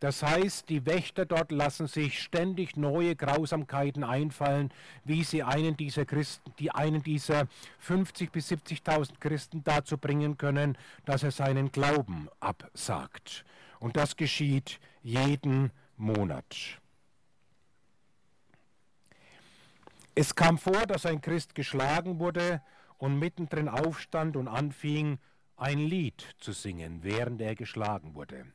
[0.00, 4.70] Das heißt, die Wächter dort lassen sich ständig neue Grausamkeiten einfallen,
[5.04, 7.46] wie sie einen dieser Christen, die einen dieser
[7.78, 13.44] 50 bis 70.000 Christen dazu bringen können, dass er seinen Glauben absagt.
[13.78, 16.80] Und das geschieht jeden Monat.
[20.14, 22.62] Es kam vor, dass ein Christ geschlagen wurde
[22.98, 25.18] und mittendrin aufstand und anfing,
[25.56, 28.46] ein Lied zu singen, während er geschlagen wurde.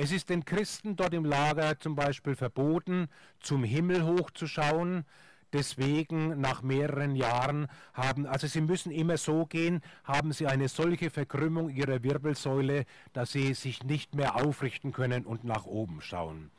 [0.00, 3.08] Es ist den Christen dort im Lager zum Beispiel verboten,
[3.40, 5.04] zum Himmel hochzuschauen.
[5.52, 11.10] Deswegen nach mehreren Jahren haben, also sie müssen immer so gehen, haben sie eine solche
[11.10, 16.52] Verkrümmung ihrer Wirbelsäule, dass sie sich nicht mehr aufrichten können und nach oben schauen.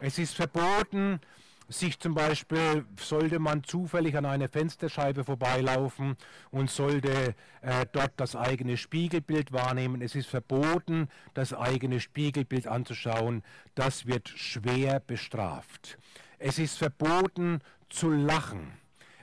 [0.00, 1.20] Es ist verboten,
[1.68, 6.16] sich zum Beispiel, sollte man zufällig an einer Fensterscheibe vorbeilaufen
[6.50, 10.00] und sollte äh, dort das eigene Spiegelbild wahrnehmen.
[10.02, 13.42] Es ist verboten, das eigene Spiegelbild anzuschauen.
[13.74, 15.98] Das wird schwer bestraft.
[16.38, 18.72] Es ist verboten zu lachen.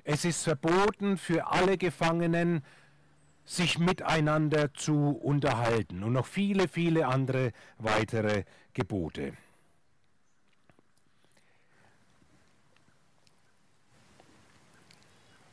[0.03, 2.63] Es ist verboten für alle Gefangenen,
[3.45, 9.33] sich miteinander zu unterhalten und noch viele, viele andere weitere Gebote.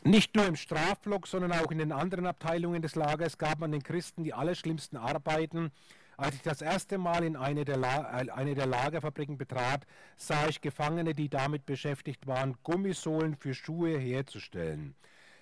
[0.04, 3.82] Nicht nur im Strafblock, sondern auch in den anderen Abteilungen des Lagers gab man den
[3.82, 5.70] Christen die allerschlimmsten Arbeiten.
[6.16, 9.86] Als ich das erste Mal in eine der, äh, eine der Lagerfabriken betrat,
[10.16, 14.94] sah ich Gefangene, die damit beschäftigt waren, Gummisohlen für Schuhe herzustellen.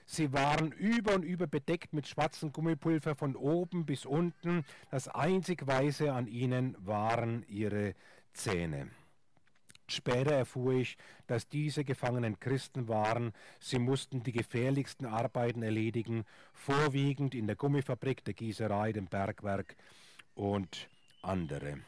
[0.07, 4.65] Sie waren über und über bedeckt mit schwarzem Gummipulver von oben bis unten.
[4.91, 7.95] Das einzig Weiße an ihnen waren ihre
[8.33, 8.89] Zähne.
[9.91, 10.97] Später erfuhr ich,
[11.27, 13.33] dass diese Gefangenen Christen waren.
[13.59, 19.77] Sie mussten die gefährlichsten Arbeiten erledigen, vorwiegend in der Gummifabrik, der Gießerei, dem Bergwerk
[20.35, 20.89] und
[21.23, 21.79] andere.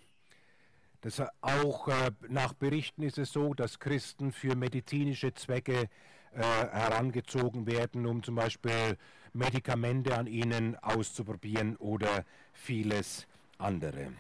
[1.03, 5.89] Das auch äh, nach Berichten ist es so, dass Christen für medizinische Zwecke
[6.33, 8.97] äh, herangezogen werden, um zum Beispiel
[9.33, 13.27] Medikamente an ihnen auszuprobieren oder vieles
[13.59, 14.13] andere.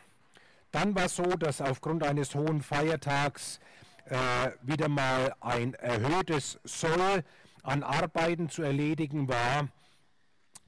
[0.71, 3.61] Dann war es so, dass aufgrund eines hohen Feiertags
[4.07, 7.25] äh, wieder mal ein erhöhtes Soll
[7.63, 9.69] an Arbeiten zu erledigen war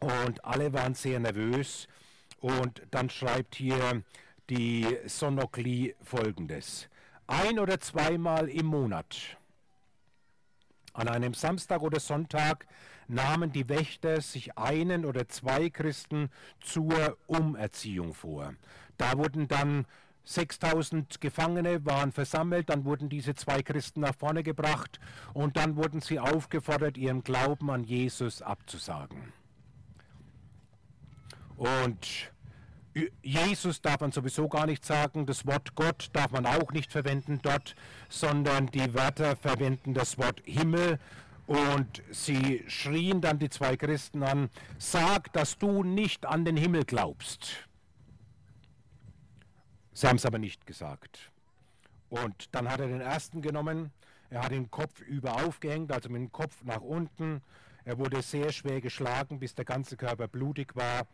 [0.01, 1.87] und alle waren sehr nervös.
[2.41, 4.03] Und dann schreibt hier
[4.51, 6.89] die Sonokli folgendes.
[7.29, 9.39] Ein oder zweimal im Monat
[10.93, 12.67] an einem Samstag oder Sonntag
[13.09, 18.55] nahmen die Wächter sich einen oder zwei Christen zur Umerziehung vor.
[18.97, 19.87] Da wurden dann
[20.25, 25.01] 6000 Gefangene waren versammelt, dann wurden diese zwei Christen nach vorne gebracht
[25.35, 29.33] und dann wurden sie aufgefordert, ihren Glauben an Jesus abzusagen.
[31.57, 32.32] Und
[33.23, 37.41] Jesus darf man sowieso gar nicht sagen, das Wort Gott darf man auch nicht verwenden
[37.43, 37.75] dort,
[38.09, 40.99] sondern die Wörter verwenden das Wort Himmel
[41.47, 46.85] und sie schrien dann die zwei Christen an, sag, dass du nicht an den Himmel
[46.85, 47.69] glaubst.
[49.95, 51.31] Sie haben es aber nicht gesagt.
[52.11, 53.91] Und dann hat er den ersten genommen,
[54.31, 57.43] er hat den Kopf über aufgehängt, also mit dem Kopf nach unten.
[57.85, 61.07] Er wurde sehr schwer geschlagen, bis der ganze Körper blutig war.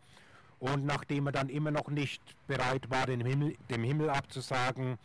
[0.59, 4.97] Und nachdem er dann immer noch nicht bereit war, den Himmel, dem Himmel abzusagen,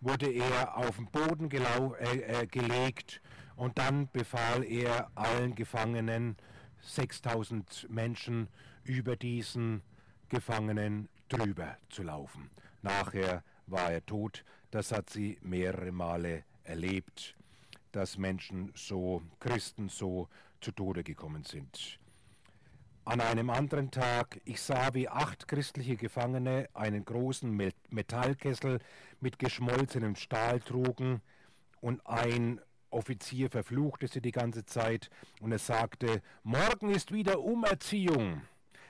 [0.00, 3.20] wurde er auf den Boden äh, äh, gelegt
[3.56, 6.36] und dann befahl er allen Gefangenen,
[6.82, 8.48] 6000 Menschen,
[8.84, 9.82] über diesen
[10.28, 12.50] Gefangenen drüber zu laufen.
[12.82, 14.44] Nachher war er tot.
[14.70, 17.34] Das hat sie mehrere Male erlebt,
[17.90, 20.28] dass Menschen so, Christen so
[20.60, 21.98] zu Tode gekommen sind.
[23.06, 27.56] An einem anderen Tag, ich sah, wie acht christliche Gefangene einen großen
[27.90, 28.80] Metallkessel
[29.20, 31.22] mit geschmolzenem Stahl trugen
[31.80, 35.08] und ein Offizier verfluchte sie die ganze Zeit
[35.40, 38.42] und er sagte, morgen ist wieder Umerziehung,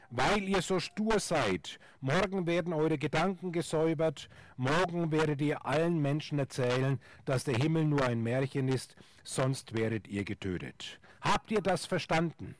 [0.08, 1.78] weil ihr so stur seid.
[2.00, 8.02] Morgen werden eure Gedanken gesäubert, morgen werdet ihr allen Menschen erzählen, dass der Himmel nur
[8.02, 11.00] ein Märchen ist, sonst wäret ihr getötet.
[11.20, 12.54] Habt ihr das verstanden?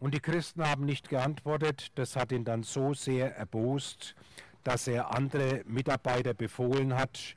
[0.00, 1.88] Und die Christen haben nicht geantwortet.
[1.96, 4.14] Das hat ihn dann so sehr erbost,
[4.62, 7.36] dass er andere Mitarbeiter befohlen hat,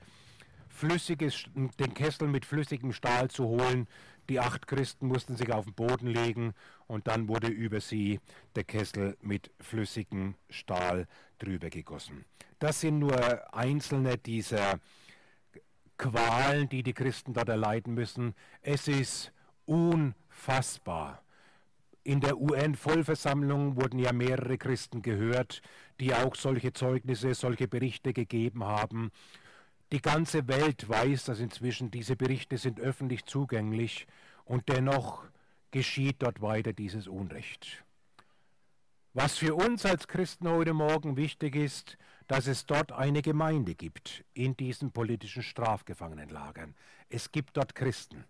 [0.69, 3.87] flüssiges, den Kessel mit flüssigem Stahl zu holen.
[4.29, 6.53] Die acht Christen mussten sich auf den Boden legen
[6.87, 8.19] und dann wurde über sie
[8.55, 11.07] der Kessel mit flüssigem Stahl
[11.39, 12.25] drüber gegossen.
[12.59, 14.79] Das sind nur einzelne dieser
[15.97, 18.35] Qualen, die die Christen dort erleiden müssen.
[18.61, 19.31] Es ist
[19.65, 21.23] unfassbar
[22.03, 25.61] in der UN-Vollversammlung wurden ja mehrere Christen gehört,
[25.99, 29.11] die auch solche Zeugnisse, solche Berichte gegeben haben.
[29.91, 34.07] Die ganze Welt weiß dass inzwischen, diese Berichte sind öffentlich zugänglich
[34.45, 35.25] und dennoch
[35.71, 37.83] geschieht dort weiter dieses Unrecht.
[39.13, 44.23] Was für uns als Christen heute Morgen wichtig ist, dass es dort eine Gemeinde gibt
[44.33, 46.75] in diesen politischen Strafgefangenenlagern.
[47.09, 48.23] Es gibt dort Christen.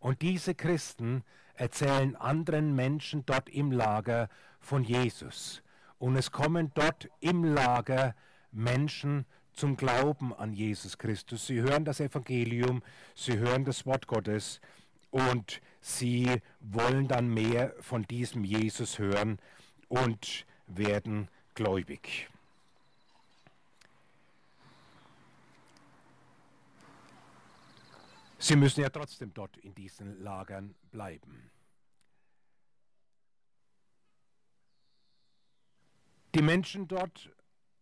[0.00, 1.22] Und diese Christen
[1.54, 4.28] erzählen anderen Menschen dort im Lager
[4.60, 5.62] von Jesus.
[5.98, 8.14] Und es kommen dort im Lager
[8.50, 11.46] Menschen zum Glauben an Jesus Christus.
[11.46, 12.82] Sie hören das Evangelium,
[13.14, 14.60] sie hören das Wort Gottes
[15.10, 19.38] und sie wollen dann mehr von diesem Jesus hören
[19.88, 22.28] und werden gläubig.
[28.44, 31.50] Sie müssen ja trotzdem dort in diesen Lagern bleiben.
[36.34, 37.30] Die Menschen dort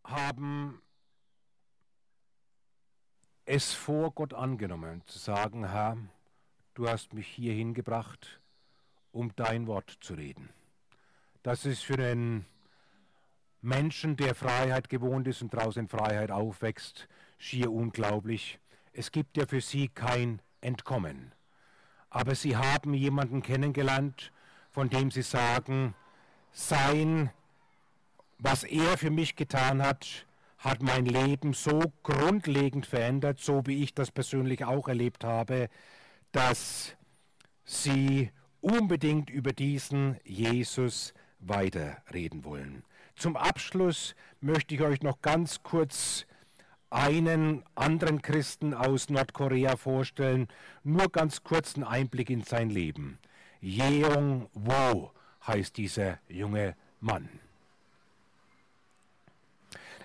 [0.05, 0.81] haben
[3.45, 5.97] es vor Gott angenommen, zu sagen, Herr,
[6.75, 8.41] du hast mich hier hingebracht,
[9.11, 10.49] um dein Wort zu reden.
[11.43, 12.47] Das ist für einen
[13.63, 18.61] Menschen, der Freiheit gewohnt ist und draußen in Freiheit aufwächst, schier unglaublich.
[18.93, 21.33] Es gibt ja für sie kein Entkommen.
[22.09, 24.33] Aber sie haben jemanden kennengelernt,
[24.71, 25.95] von dem sie sagen,
[26.51, 27.31] sein,
[28.39, 30.27] was er für mich getan hat,
[30.59, 35.69] hat mein Leben so grundlegend verändert, so wie ich das persönlich auch erlebt habe,
[36.31, 36.97] dass
[37.65, 42.85] sie unbedingt über diesen Jesus weiterreden wollen.
[43.17, 46.27] Zum Abschluss möchte ich euch noch ganz kurz
[46.93, 50.49] einen anderen Christen aus Nordkorea vorstellen,
[50.85, 53.19] nur ganz kurzen Einblick in sein Leben.
[53.63, 55.11] Yeong Wo
[55.47, 57.29] heißt dieser junge Mann.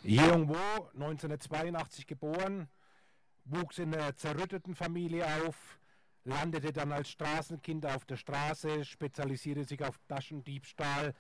[0.04, 2.70] Yeong Wo, 1982 geboren,
[3.44, 5.80] wuchs in einer zerrütteten Familie auf,
[6.24, 11.14] landete dann als Straßenkind auf der Straße, spezialisierte sich auf Taschendiebstahl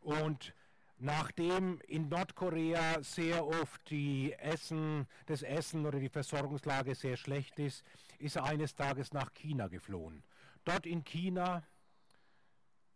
[0.00, 0.52] und
[0.98, 7.84] nachdem in Nordkorea sehr oft die Essen, das Essen oder die Versorgungslage sehr schlecht ist,
[8.18, 10.22] ist er eines Tages nach China geflohen.
[10.64, 11.62] Dort in China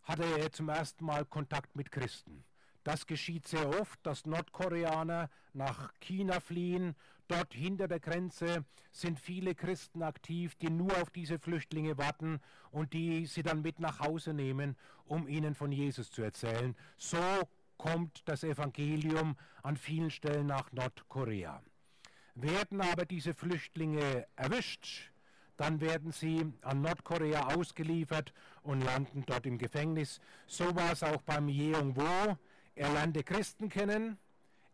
[0.03, 2.45] hatte er zum ersten Mal Kontakt mit Christen.
[2.83, 6.97] Das geschieht sehr oft, dass Nordkoreaner nach China fliehen.
[7.29, 12.41] Dort hinter der Grenze sind viele Christen aktiv, die nur auf diese Flüchtlinge warten
[12.71, 16.75] und die sie dann mit nach Hause nehmen, um ihnen von Jesus zu erzählen.
[16.97, 17.19] So
[17.81, 21.63] kommt das Evangelium an vielen Stellen nach Nordkorea.
[22.35, 25.11] Werden aber diese Flüchtlinge erwischt,
[25.57, 30.21] dann werden sie an Nordkorea ausgeliefert und landen dort im Gefängnis.
[30.47, 32.37] So war es auch beim Yeong Wo.
[32.75, 34.19] Er lernte Christen kennen,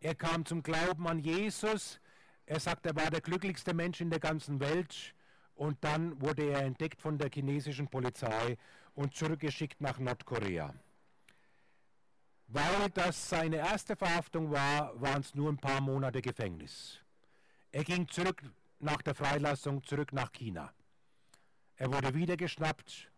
[0.01, 2.01] er kam zum Glauben an Jesus,
[2.45, 5.15] er sagt, er war der glücklichste Mensch in der ganzen Welt
[5.55, 8.57] und dann wurde er entdeckt von der chinesischen Polizei
[8.95, 10.73] und zurückgeschickt nach Nordkorea.
[12.47, 16.99] Weil das seine erste Verhaftung war, waren es nur ein paar Monate Gefängnis.
[17.71, 18.41] Er ging zurück
[18.79, 20.71] nach der Freilassung zurück nach China.
[21.75, 23.11] Er wurde wieder geschnappt,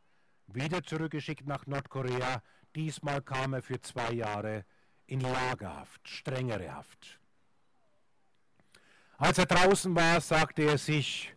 [0.47, 2.41] wieder zurückgeschickt nach Nordkorea.
[2.75, 4.65] Diesmal kam er für zwei Jahre
[5.05, 7.19] in Lagerhaft, strengere Haft.
[9.17, 11.35] Als er draußen war, sagte er sich,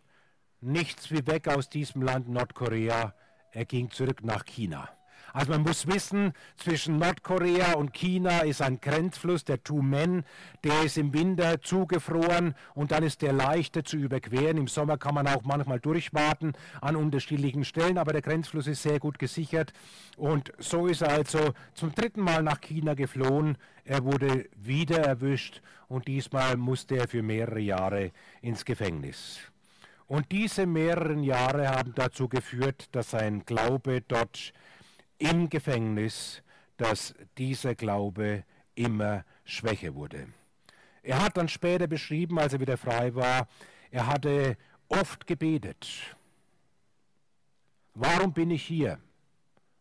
[0.61, 3.13] nichts wie weg aus diesem Land Nordkorea.
[3.51, 4.89] Er ging zurück nach China.
[5.33, 10.25] Also man muss wissen, zwischen Nordkorea und China ist ein Grenzfluss, der Tumen,
[10.63, 14.57] der ist im Winter zugefroren und dann ist der leichter zu überqueren.
[14.57, 18.99] Im Sommer kann man auch manchmal durchwarten an unterschiedlichen Stellen, aber der Grenzfluss ist sehr
[18.99, 19.73] gut gesichert
[20.17, 23.57] und so ist er also zum dritten Mal nach China geflohen.
[23.85, 28.11] Er wurde wieder erwischt und diesmal musste er für mehrere Jahre
[28.43, 29.39] ins Gefängnis.
[30.05, 34.53] Und diese mehreren Jahre haben dazu geführt, dass sein Glaube dort
[35.23, 36.43] im Gefängnis,
[36.77, 38.43] dass dieser Glaube
[38.75, 40.27] immer schwächer wurde.
[41.01, 43.47] Er hat dann später beschrieben, als er wieder frei war,
[43.91, 44.57] er hatte
[44.87, 46.15] oft gebetet.
[47.93, 48.99] Warum bin ich hier?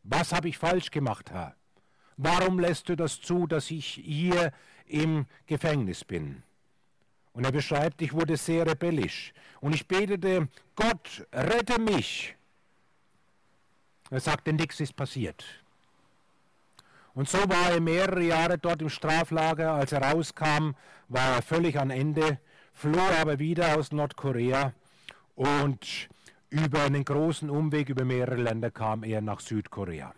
[0.02, 1.56] Was habe ich falsch gemacht, Herr?
[2.16, 4.52] Warum lässt du das zu, dass ich hier
[4.86, 6.42] im Gefängnis bin?
[7.32, 12.36] Und er beschreibt, ich wurde sehr rebellisch und ich betete, Gott, rette mich.
[14.12, 15.42] Er sagte, nichts ist passiert.
[17.14, 19.72] Und so war er mehrere Jahre dort im Straflager.
[19.72, 20.72] Als er rauskam,
[21.08, 22.38] war er völlig am Ende,
[22.74, 24.74] floh aber wieder aus Nordkorea
[25.34, 26.10] und
[26.50, 30.14] über einen großen Umweg über mehrere Länder kam er nach Südkorea.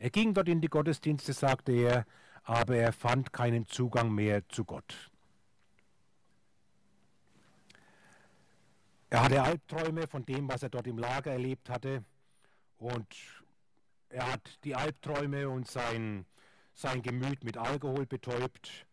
[0.00, 2.06] Er ging dort in die Gottesdienste, sagte er,
[2.42, 5.12] aber er fand keinen Zugang mehr zu Gott.
[9.10, 12.02] Er hatte Albträume von dem, was er dort im Lager erlebt hatte.
[12.82, 13.06] Und
[14.08, 16.26] er hat die Albträume und sein,
[16.74, 18.86] sein Gemüt mit Alkohol betäubt.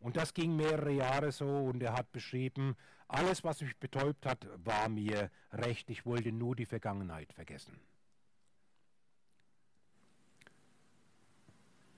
[0.00, 2.76] Und das ging mehrere Jahre so und er hat beschrieben,
[3.08, 5.90] alles, was mich betäubt hat, war mir recht.
[5.90, 7.78] Ich wollte nur die Vergangenheit vergessen.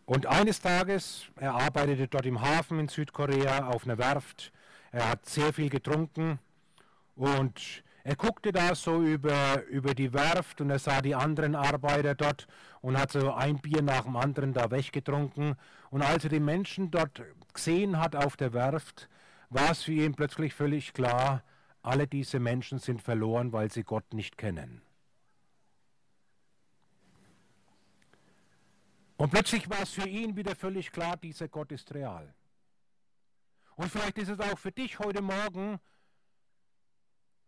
[0.07, 4.53] Und eines Tages, er arbeitete dort im Hafen in Südkorea auf einer Werft,
[4.91, 6.41] er hat sehr viel getrunken
[7.15, 12.15] und er guckte da so über, über die Werft und er sah die anderen Arbeiter
[12.15, 12.47] dort
[12.81, 15.57] und hat so ein Bier nach dem anderen da weggetrunken.
[15.91, 17.23] Und als er die Menschen dort
[17.53, 19.09] gesehen hat auf der Werft,
[19.51, 21.43] war es für ihn plötzlich völlig klar,
[21.83, 24.83] alle diese Menschen sind verloren, weil sie Gott nicht kennen.
[29.17, 32.33] Und plötzlich war es für ihn wieder völlig klar, dieser Gott ist real.
[33.75, 35.81] Und vielleicht ist es auch für dich heute Morgen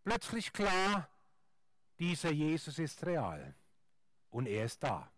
[0.03, 1.07] plötzlich klar,
[1.99, 3.55] dieser Jesus ist real
[4.29, 5.11] und er ist da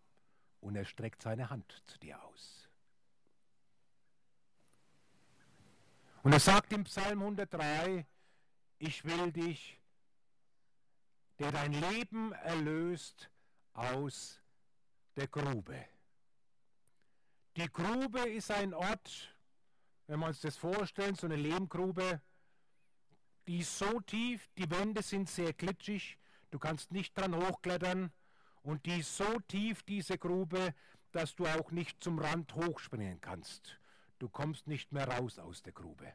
[0.60, 2.68] und er streckt seine Hand zu dir aus.
[6.22, 8.06] Und er sagt im Psalm 103,
[8.78, 9.80] ich will dich,
[11.38, 13.30] der dein Leben erlöst,
[13.74, 14.40] aus
[15.16, 15.84] der Grube.
[17.56, 19.36] Die Grube ist ein Ort,
[20.06, 22.20] wenn wir uns das vorstellen, so eine Lehmgrube,
[23.46, 26.18] die ist so tief, die Wände sind sehr glitschig,
[26.50, 28.10] du kannst nicht dran hochklettern
[28.62, 30.74] und die ist so tief, diese Grube,
[31.12, 33.78] dass du auch nicht zum Rand hochspringen kannst.
[34.18, 36.12] Du kommst nicht mehr raus aus der Grube.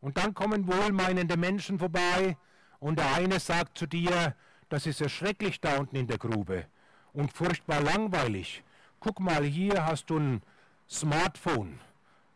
[0.00, 2.36] Und dann kommen wohlmeinende Menschen vorbei
[2.78, 4.36] und der eine sagt zu dir,
[4.68, 6.66] das ist ja schrecklich da unten in der Grube
[7.12, 8.62] und furchtbar langweilig.
[9.00, 10.42] Guck mal, hier hast du ein
[10.88, 11.80] Smartphone,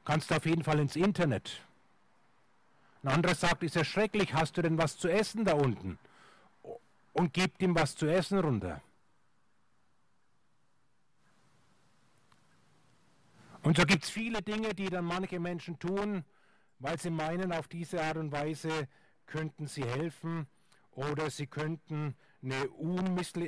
[0.04, 1.62] kannst auf jeden Fall ins Internet.
[3.02, 5.98] Ein anderer sagt, ist ja schrecklich, hast du denn was zu essen da unten?
[7.12, 8.80] Und gibt ihm was zu essen runter.
[13.62, 16.24] Und so gibt es viele Dinge, die dann manche Menschen tun,
[16.78, 18.88] weil sie meinen, auf diese Art und Weise
[19.26, 20.46] könnten sie helfen
[20.92, 22.68] oder sie könnten eine,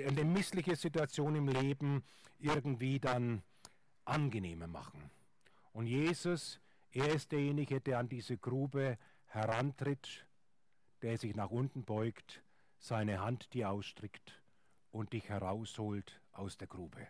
[0.07, 2.05] eine missliche Situation im Leben
[2.39, 3.43] irgendwie dann
[4.05, 5.11] angenehmer machen.
[5.73, 6.61] Und Jesus,
[6.93, 8.99] er ist derjenige, der an diese Grube
[9.35, 10.27] herantritt,
[11.03, 12.43] der sich nach unten beugt,
[12.79, 14.41] seine Hand dir ausstreckt
[14.91, 17.07] und dich herausholt aus der Grube.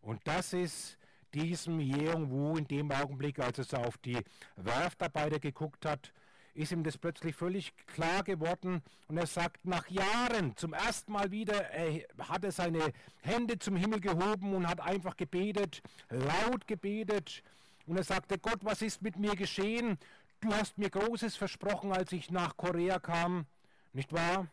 [0.00, 0.98] Und das ist
[1.34, 4.18] diesem Yeong Wu in dem Augenblick, als er auf die
[4.56, 6.12] Werftarbeiter geguckt hat,
[6.54, 11.30] ist ihm das plötzlich völlig klar geworden und er sagt, nach Jahren zum ersten Mal
[11.30, 12.92] wieder, er hat er seine
[13.22, 17.42] Hände zum Himmel gehoben und hat einfach gebetet, laut gebetet
[17.86, 19.98] und er sagte, Gott, was ist mit mir geschehen?
[20.40, 23.46] Du hast mir Großes versprochen, als ich nach Korea kam,
[23.92, 24.48] nicht wahr?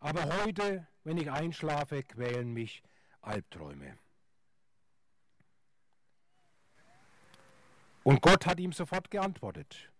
[0.00, 2.82] Aber heute, wenn ich einschlafe, quälen mich
[3.20, 3.96] Albträume.
[8.02, 9.90] Und Gott hat ihm sofort geantwortet.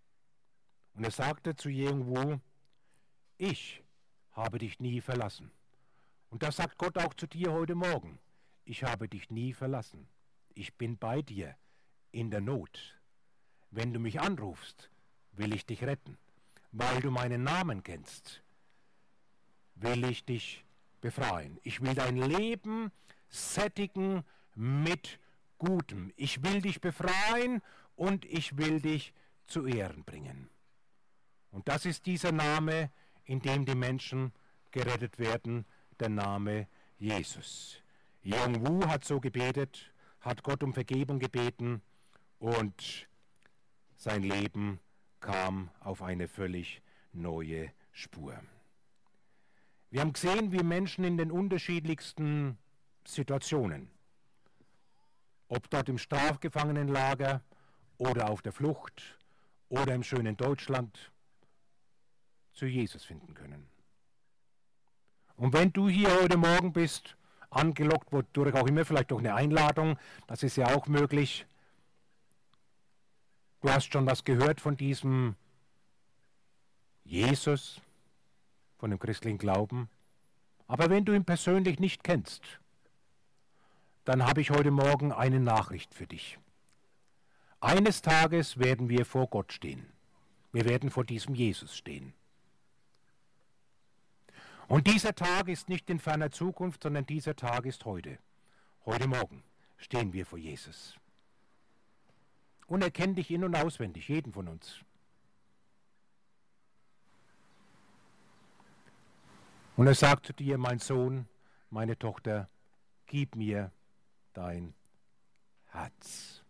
[0.95, 2.41] Und er sagte zu Wu,
[3.39, 3.83] ich
[4.33, 5.53] habe dich nie verlassen.
[6.29, 8.19] Und das sagt Gott auch zu dir heute Morgen.
[8.65, 10.09] Ich habe dich nie verlassen.
[10.55, 11.57] Ich bin bei dir
[12.11, 13.01] in der Not.
[13.71, 14.91] Wenn du mich anrufst,
[15.37, 16.17] will ich dich retten.
[16.73, 18.43] Weil du meinen Namen kennst,
[19.77, 20.65] will ich dich
[21.01, 21.59] befreien.
[21.63, 22.91] Ich will dein Leben
[23.29, 24.25] sättigen
[24.55, 25.19] mit
[25.59, 26.13] Gutem.
[26.17, 27.63] Ich will dich befreien
[27.97, 29.13] und ich will dich
[29.47, 30.51] zu Ehren bringen.
[31.51, 32.91] Und das ist dieser Name,
[33.25, 34.33] in dem die Menschen
[34.71, 35.65] gerettet werden,
[36.01, 36.67] der Name
[36.99, 37.81] Jesus.
[38.23, 41.83] Yong Wu hat so gebetet, hat Gott um Vergebung gebeten
[42.39, 43.09] und
[43.97, 44.81] sein Leben
[45.25, 46.83] kam auf eine völlig
[47.15, 48.39] neue Spur.
[49.91, 52.59] Wir haben gesehen, wie Menschen in den unterschiedlichsten
[53.07, 53.89] Situationen,
[55.49, 57.41] ob dort im Strafgefangenenlager,
[57.97, 59.19] oder auf der Flucht
[59.69, 61.13] oder im schönen Deutschland
[62.53, 63.69] zu Jesus finden können.
[65.37, 67.17] Und wenn du hier heute Morgen bist,
[67.51, 69.97] angelockt, wodurch auch immer, vielleicht durch eine Einladung,
[70.27, 71.47] das ist ja auch möglich,
[73.65, 75.37] du hast schon was gehört von diesem
[77.03, 77.81] Jesus,
[78.77, 79.89] von dem christlichen Glauben,
[80.67, 82.43] aber wenn du ihn persönlich nicht kennst,
[84.05, 86.39] dann habe ich heute Morgen eine Nachricht für dich.
[87.61, 89.87] Eines Tages werden wir vor Gott stehen.
[90.53, 92.13] Wir werden vor diesem Jesus stehen.
[94.69, 98.19] Und dieser Tag ist nicht in ferner Zukunft, sondern dieser Tag ist heute.
[98.85, 99.43] Heute Morgen
[99.79, 100.99] stehen wir vor Jesus.
[102.67, 104.81] Und er kennt dich in und auswendig, jeden von uns.
[109.77, 111.27] Und er sagt zu dir, mein Sohn,
[111.71, 112.49] meine Tochter,
[113.07, 113.73] gib mir
[114.33, 114.75] dein
[115.67, 116.43] Herz.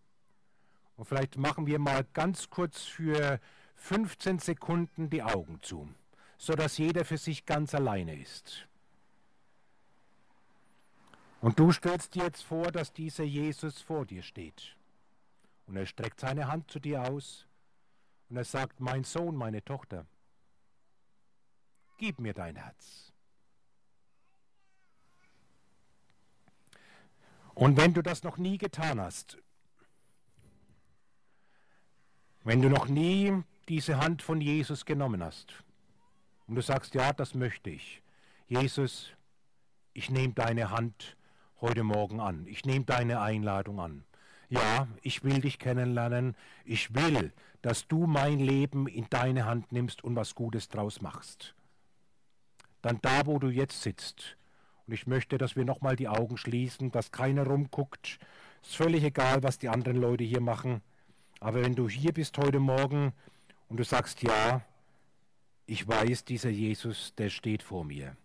[0.97, 3.41] Und vielleicht machen wir mal ganz kurz für
[3.77, 5.89] 15 Sekunden die Augen zu,
[6.39, 8.69] sodass jeder für sich ganz alleine ist.
[11.41, 14.77] Und du stellst dir jetzt vor, dass dieser Jesus vor dir steht.
[15.67, 17.47] Und er streckt seine Hand zu dir aus
[18.29, 20.07] und er sagt, mein Sohn, meine Tochter,
[21.99, 23.13] gib mir dein Herz.
[27.55, 29.39] Und wenn du das noch nie getan hast,
[32.43, 35.65] wenn du noch nie diese Hand von Jesus genommen hast
[36.47, 38.03] und du sagst, ja, das möchte ich.
[38.49, 39.11] Jesus,
[39.95, 41.17] ich nehme deine Hand
[41.61, 42.47] heute Morgen an.
[42.47, 44.05] Ich nehme deine Einladung an.
[44.55, 47.33] Ja, ich will dich kennenlernen, ich will,
[47.63, 51.55] dass du mein Leben in deine Hand nimmst und was Gutes draus machst.
[52.83, 54.37] Dann da, wo du jetzt sitzt,
[54.87, 58.19] und ich möchte, dass wir nochmal die Augen schließen, dass keiner rumguckt,
[58.63, 60.83] ist völlig egal, was die anderen Leute hier machen,
[61.41, 63.13] aber wenn du hier bist heute Morgen
[63.69, 64.63] und du sagst, ja,
[65.67, 68.17] ich weiß, dieser Jesus, der steht vor mir.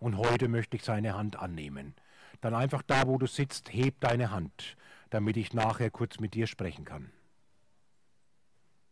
[0.00, 1.94] Und heute möchte ich seine Hand annehmen,
[2.40, 4.76] dann einfach da, wo du sitzt, heb deine Hand,
[5.10, 7.10] damit ich nachher kurz mit dir sprechen kann.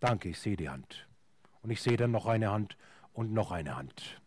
[0.01, 1.07] Danke, ich sehe die Hand.
[1.63, 2.77] Und ich sehe dann noch eine Hand
[3.13, 4.21] und noch eine Hand.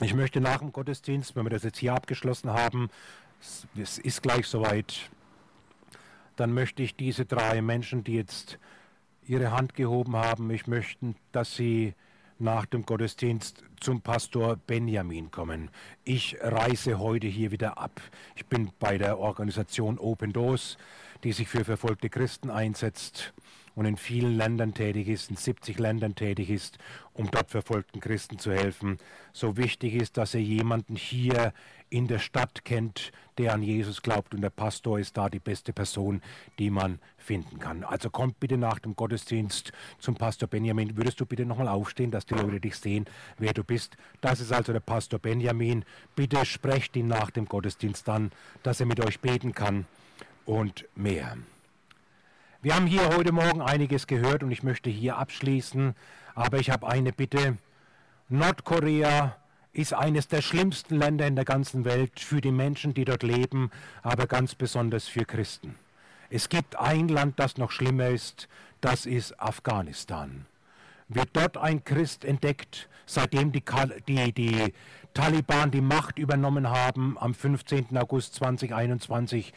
[0.00, 2.90] Ich möchte nach dem Gottesdienst, wenn wir das jetzt hier abgeschlossen haben,
[3.76, 5.10] es ist gleich soweit,
[6.36, 8.58] dann möchte ich diese drei Menschen, die jetzt
[9.26, 11.94] ihre Hand gehoben haben, ich möchte, dass sie
[12.38, 15.70] nach dem Gottesdienst zum Pastor Benjamin kommen.
[16.04, 18.00] Ich reise heute hier wieder ab.
[18.36, 20.76] Ich bin bei der Organisation Open Doors,
[21.22, 23.32] die sich für verfolgte Christen einsetzt
[23.74, 26.78] und in vielen Ländern tätig ist, in 70 Ländern tätig ist,
[27.12, 28.98] um dort verfolgten Christen zu helfen.
[29.32, 31.52] So wichtig ist, dass er jemanden hier
[31.90, 35.72] in der Stadt kennt, der an Jesus glaubt und der Pastor ist da die beste
[35.72, 36.22] Person,
[36.58, 37.84] die man finden kann.
[37.84, 40.96] Also kommt bitte nach dem Gottesdienst zum Pastor Benjamin.
[40.96, 43.06] Würdest du bitte nochmal aufstehen, dass die Leute dich sehen,
[43.38, 43.96] wer du bist?
[44.20, 45.84] Das ist also der Pastor Benjamin.
[46.16, 49.86] Bitte sprecht ihn nach dem Gottesdienst an, dass er mit euch beten kann
[50.46, 51.36] und mehr.
[52.64, 55.94] Wir haben hier heute Morgen einiges gehört und ich möchte hier abschließen,
[56.34, 57.58] aber ich habe eine Bitte.
[58.30, 59.36] Nordkorea
[59.74, 63.70] ist eines der schlimmsten Länder in der ganzen Welt für die Menschen, die dort leben,
[64.02, 65.74] aber ganz besonders für Christen.
[66.30, 68.48] Es gibt ein Land, das noch schlimmer ist,
[68.80, 70.46] das ist Afghanistan.
[71.08, 73.62] Wird dort ein Christ entdeckt, seitdem die,
[74.08, 74.72] die, die
[75.12, 77.96] Taliban die Macht übernommen haben am 15.
[77.96, 79.52] August 2021,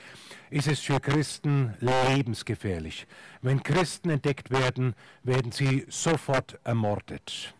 [0.49, 3.07] ist es für Christen lebensgefährlich.
[3.41, 4.93] Wenn Christen entdeckt werden,
[5.23, 7.53] werden sie sofort ermordet.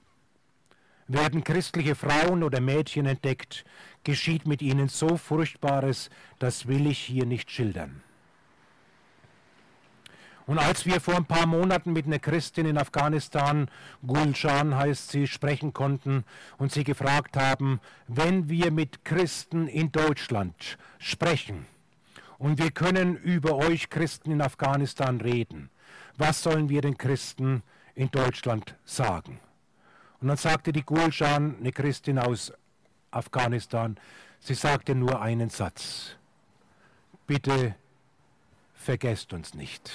[1.08, 3.64] Werden christliche Frauen oder Mädchen entdeckt,
[4.04, 8.04] geschieht mit ihnen so Furchtbares, das will ich hier nicht schildern.
[10.48, 13.70] Und als wir vor ein paar Monaten mit einer Christin in Afghanistan,
[14.06, 16.24] Gulshan heißt sie, sprechen konnten
[16.58, 21.66] und sie gefragt haben, wenn wir mit Christen in Deutschland sprechen
[22.38, 25.70] und wir können über euch Christen in Afghanistan reden,
[26.16, 27.62] was sollen wir den Christen
[27.94, 29.42] in Deutschland sagen?
[30.22, 32.54] Und dann sagte die Gulshan, eine Christin aus
[33.12, 33.98] Afghanistan,
[34.40, 36.16] sie sagte nur einen Satz.
[37.28, 37.76] Bitte
[38.76, 39.92] vergesst uns nicht.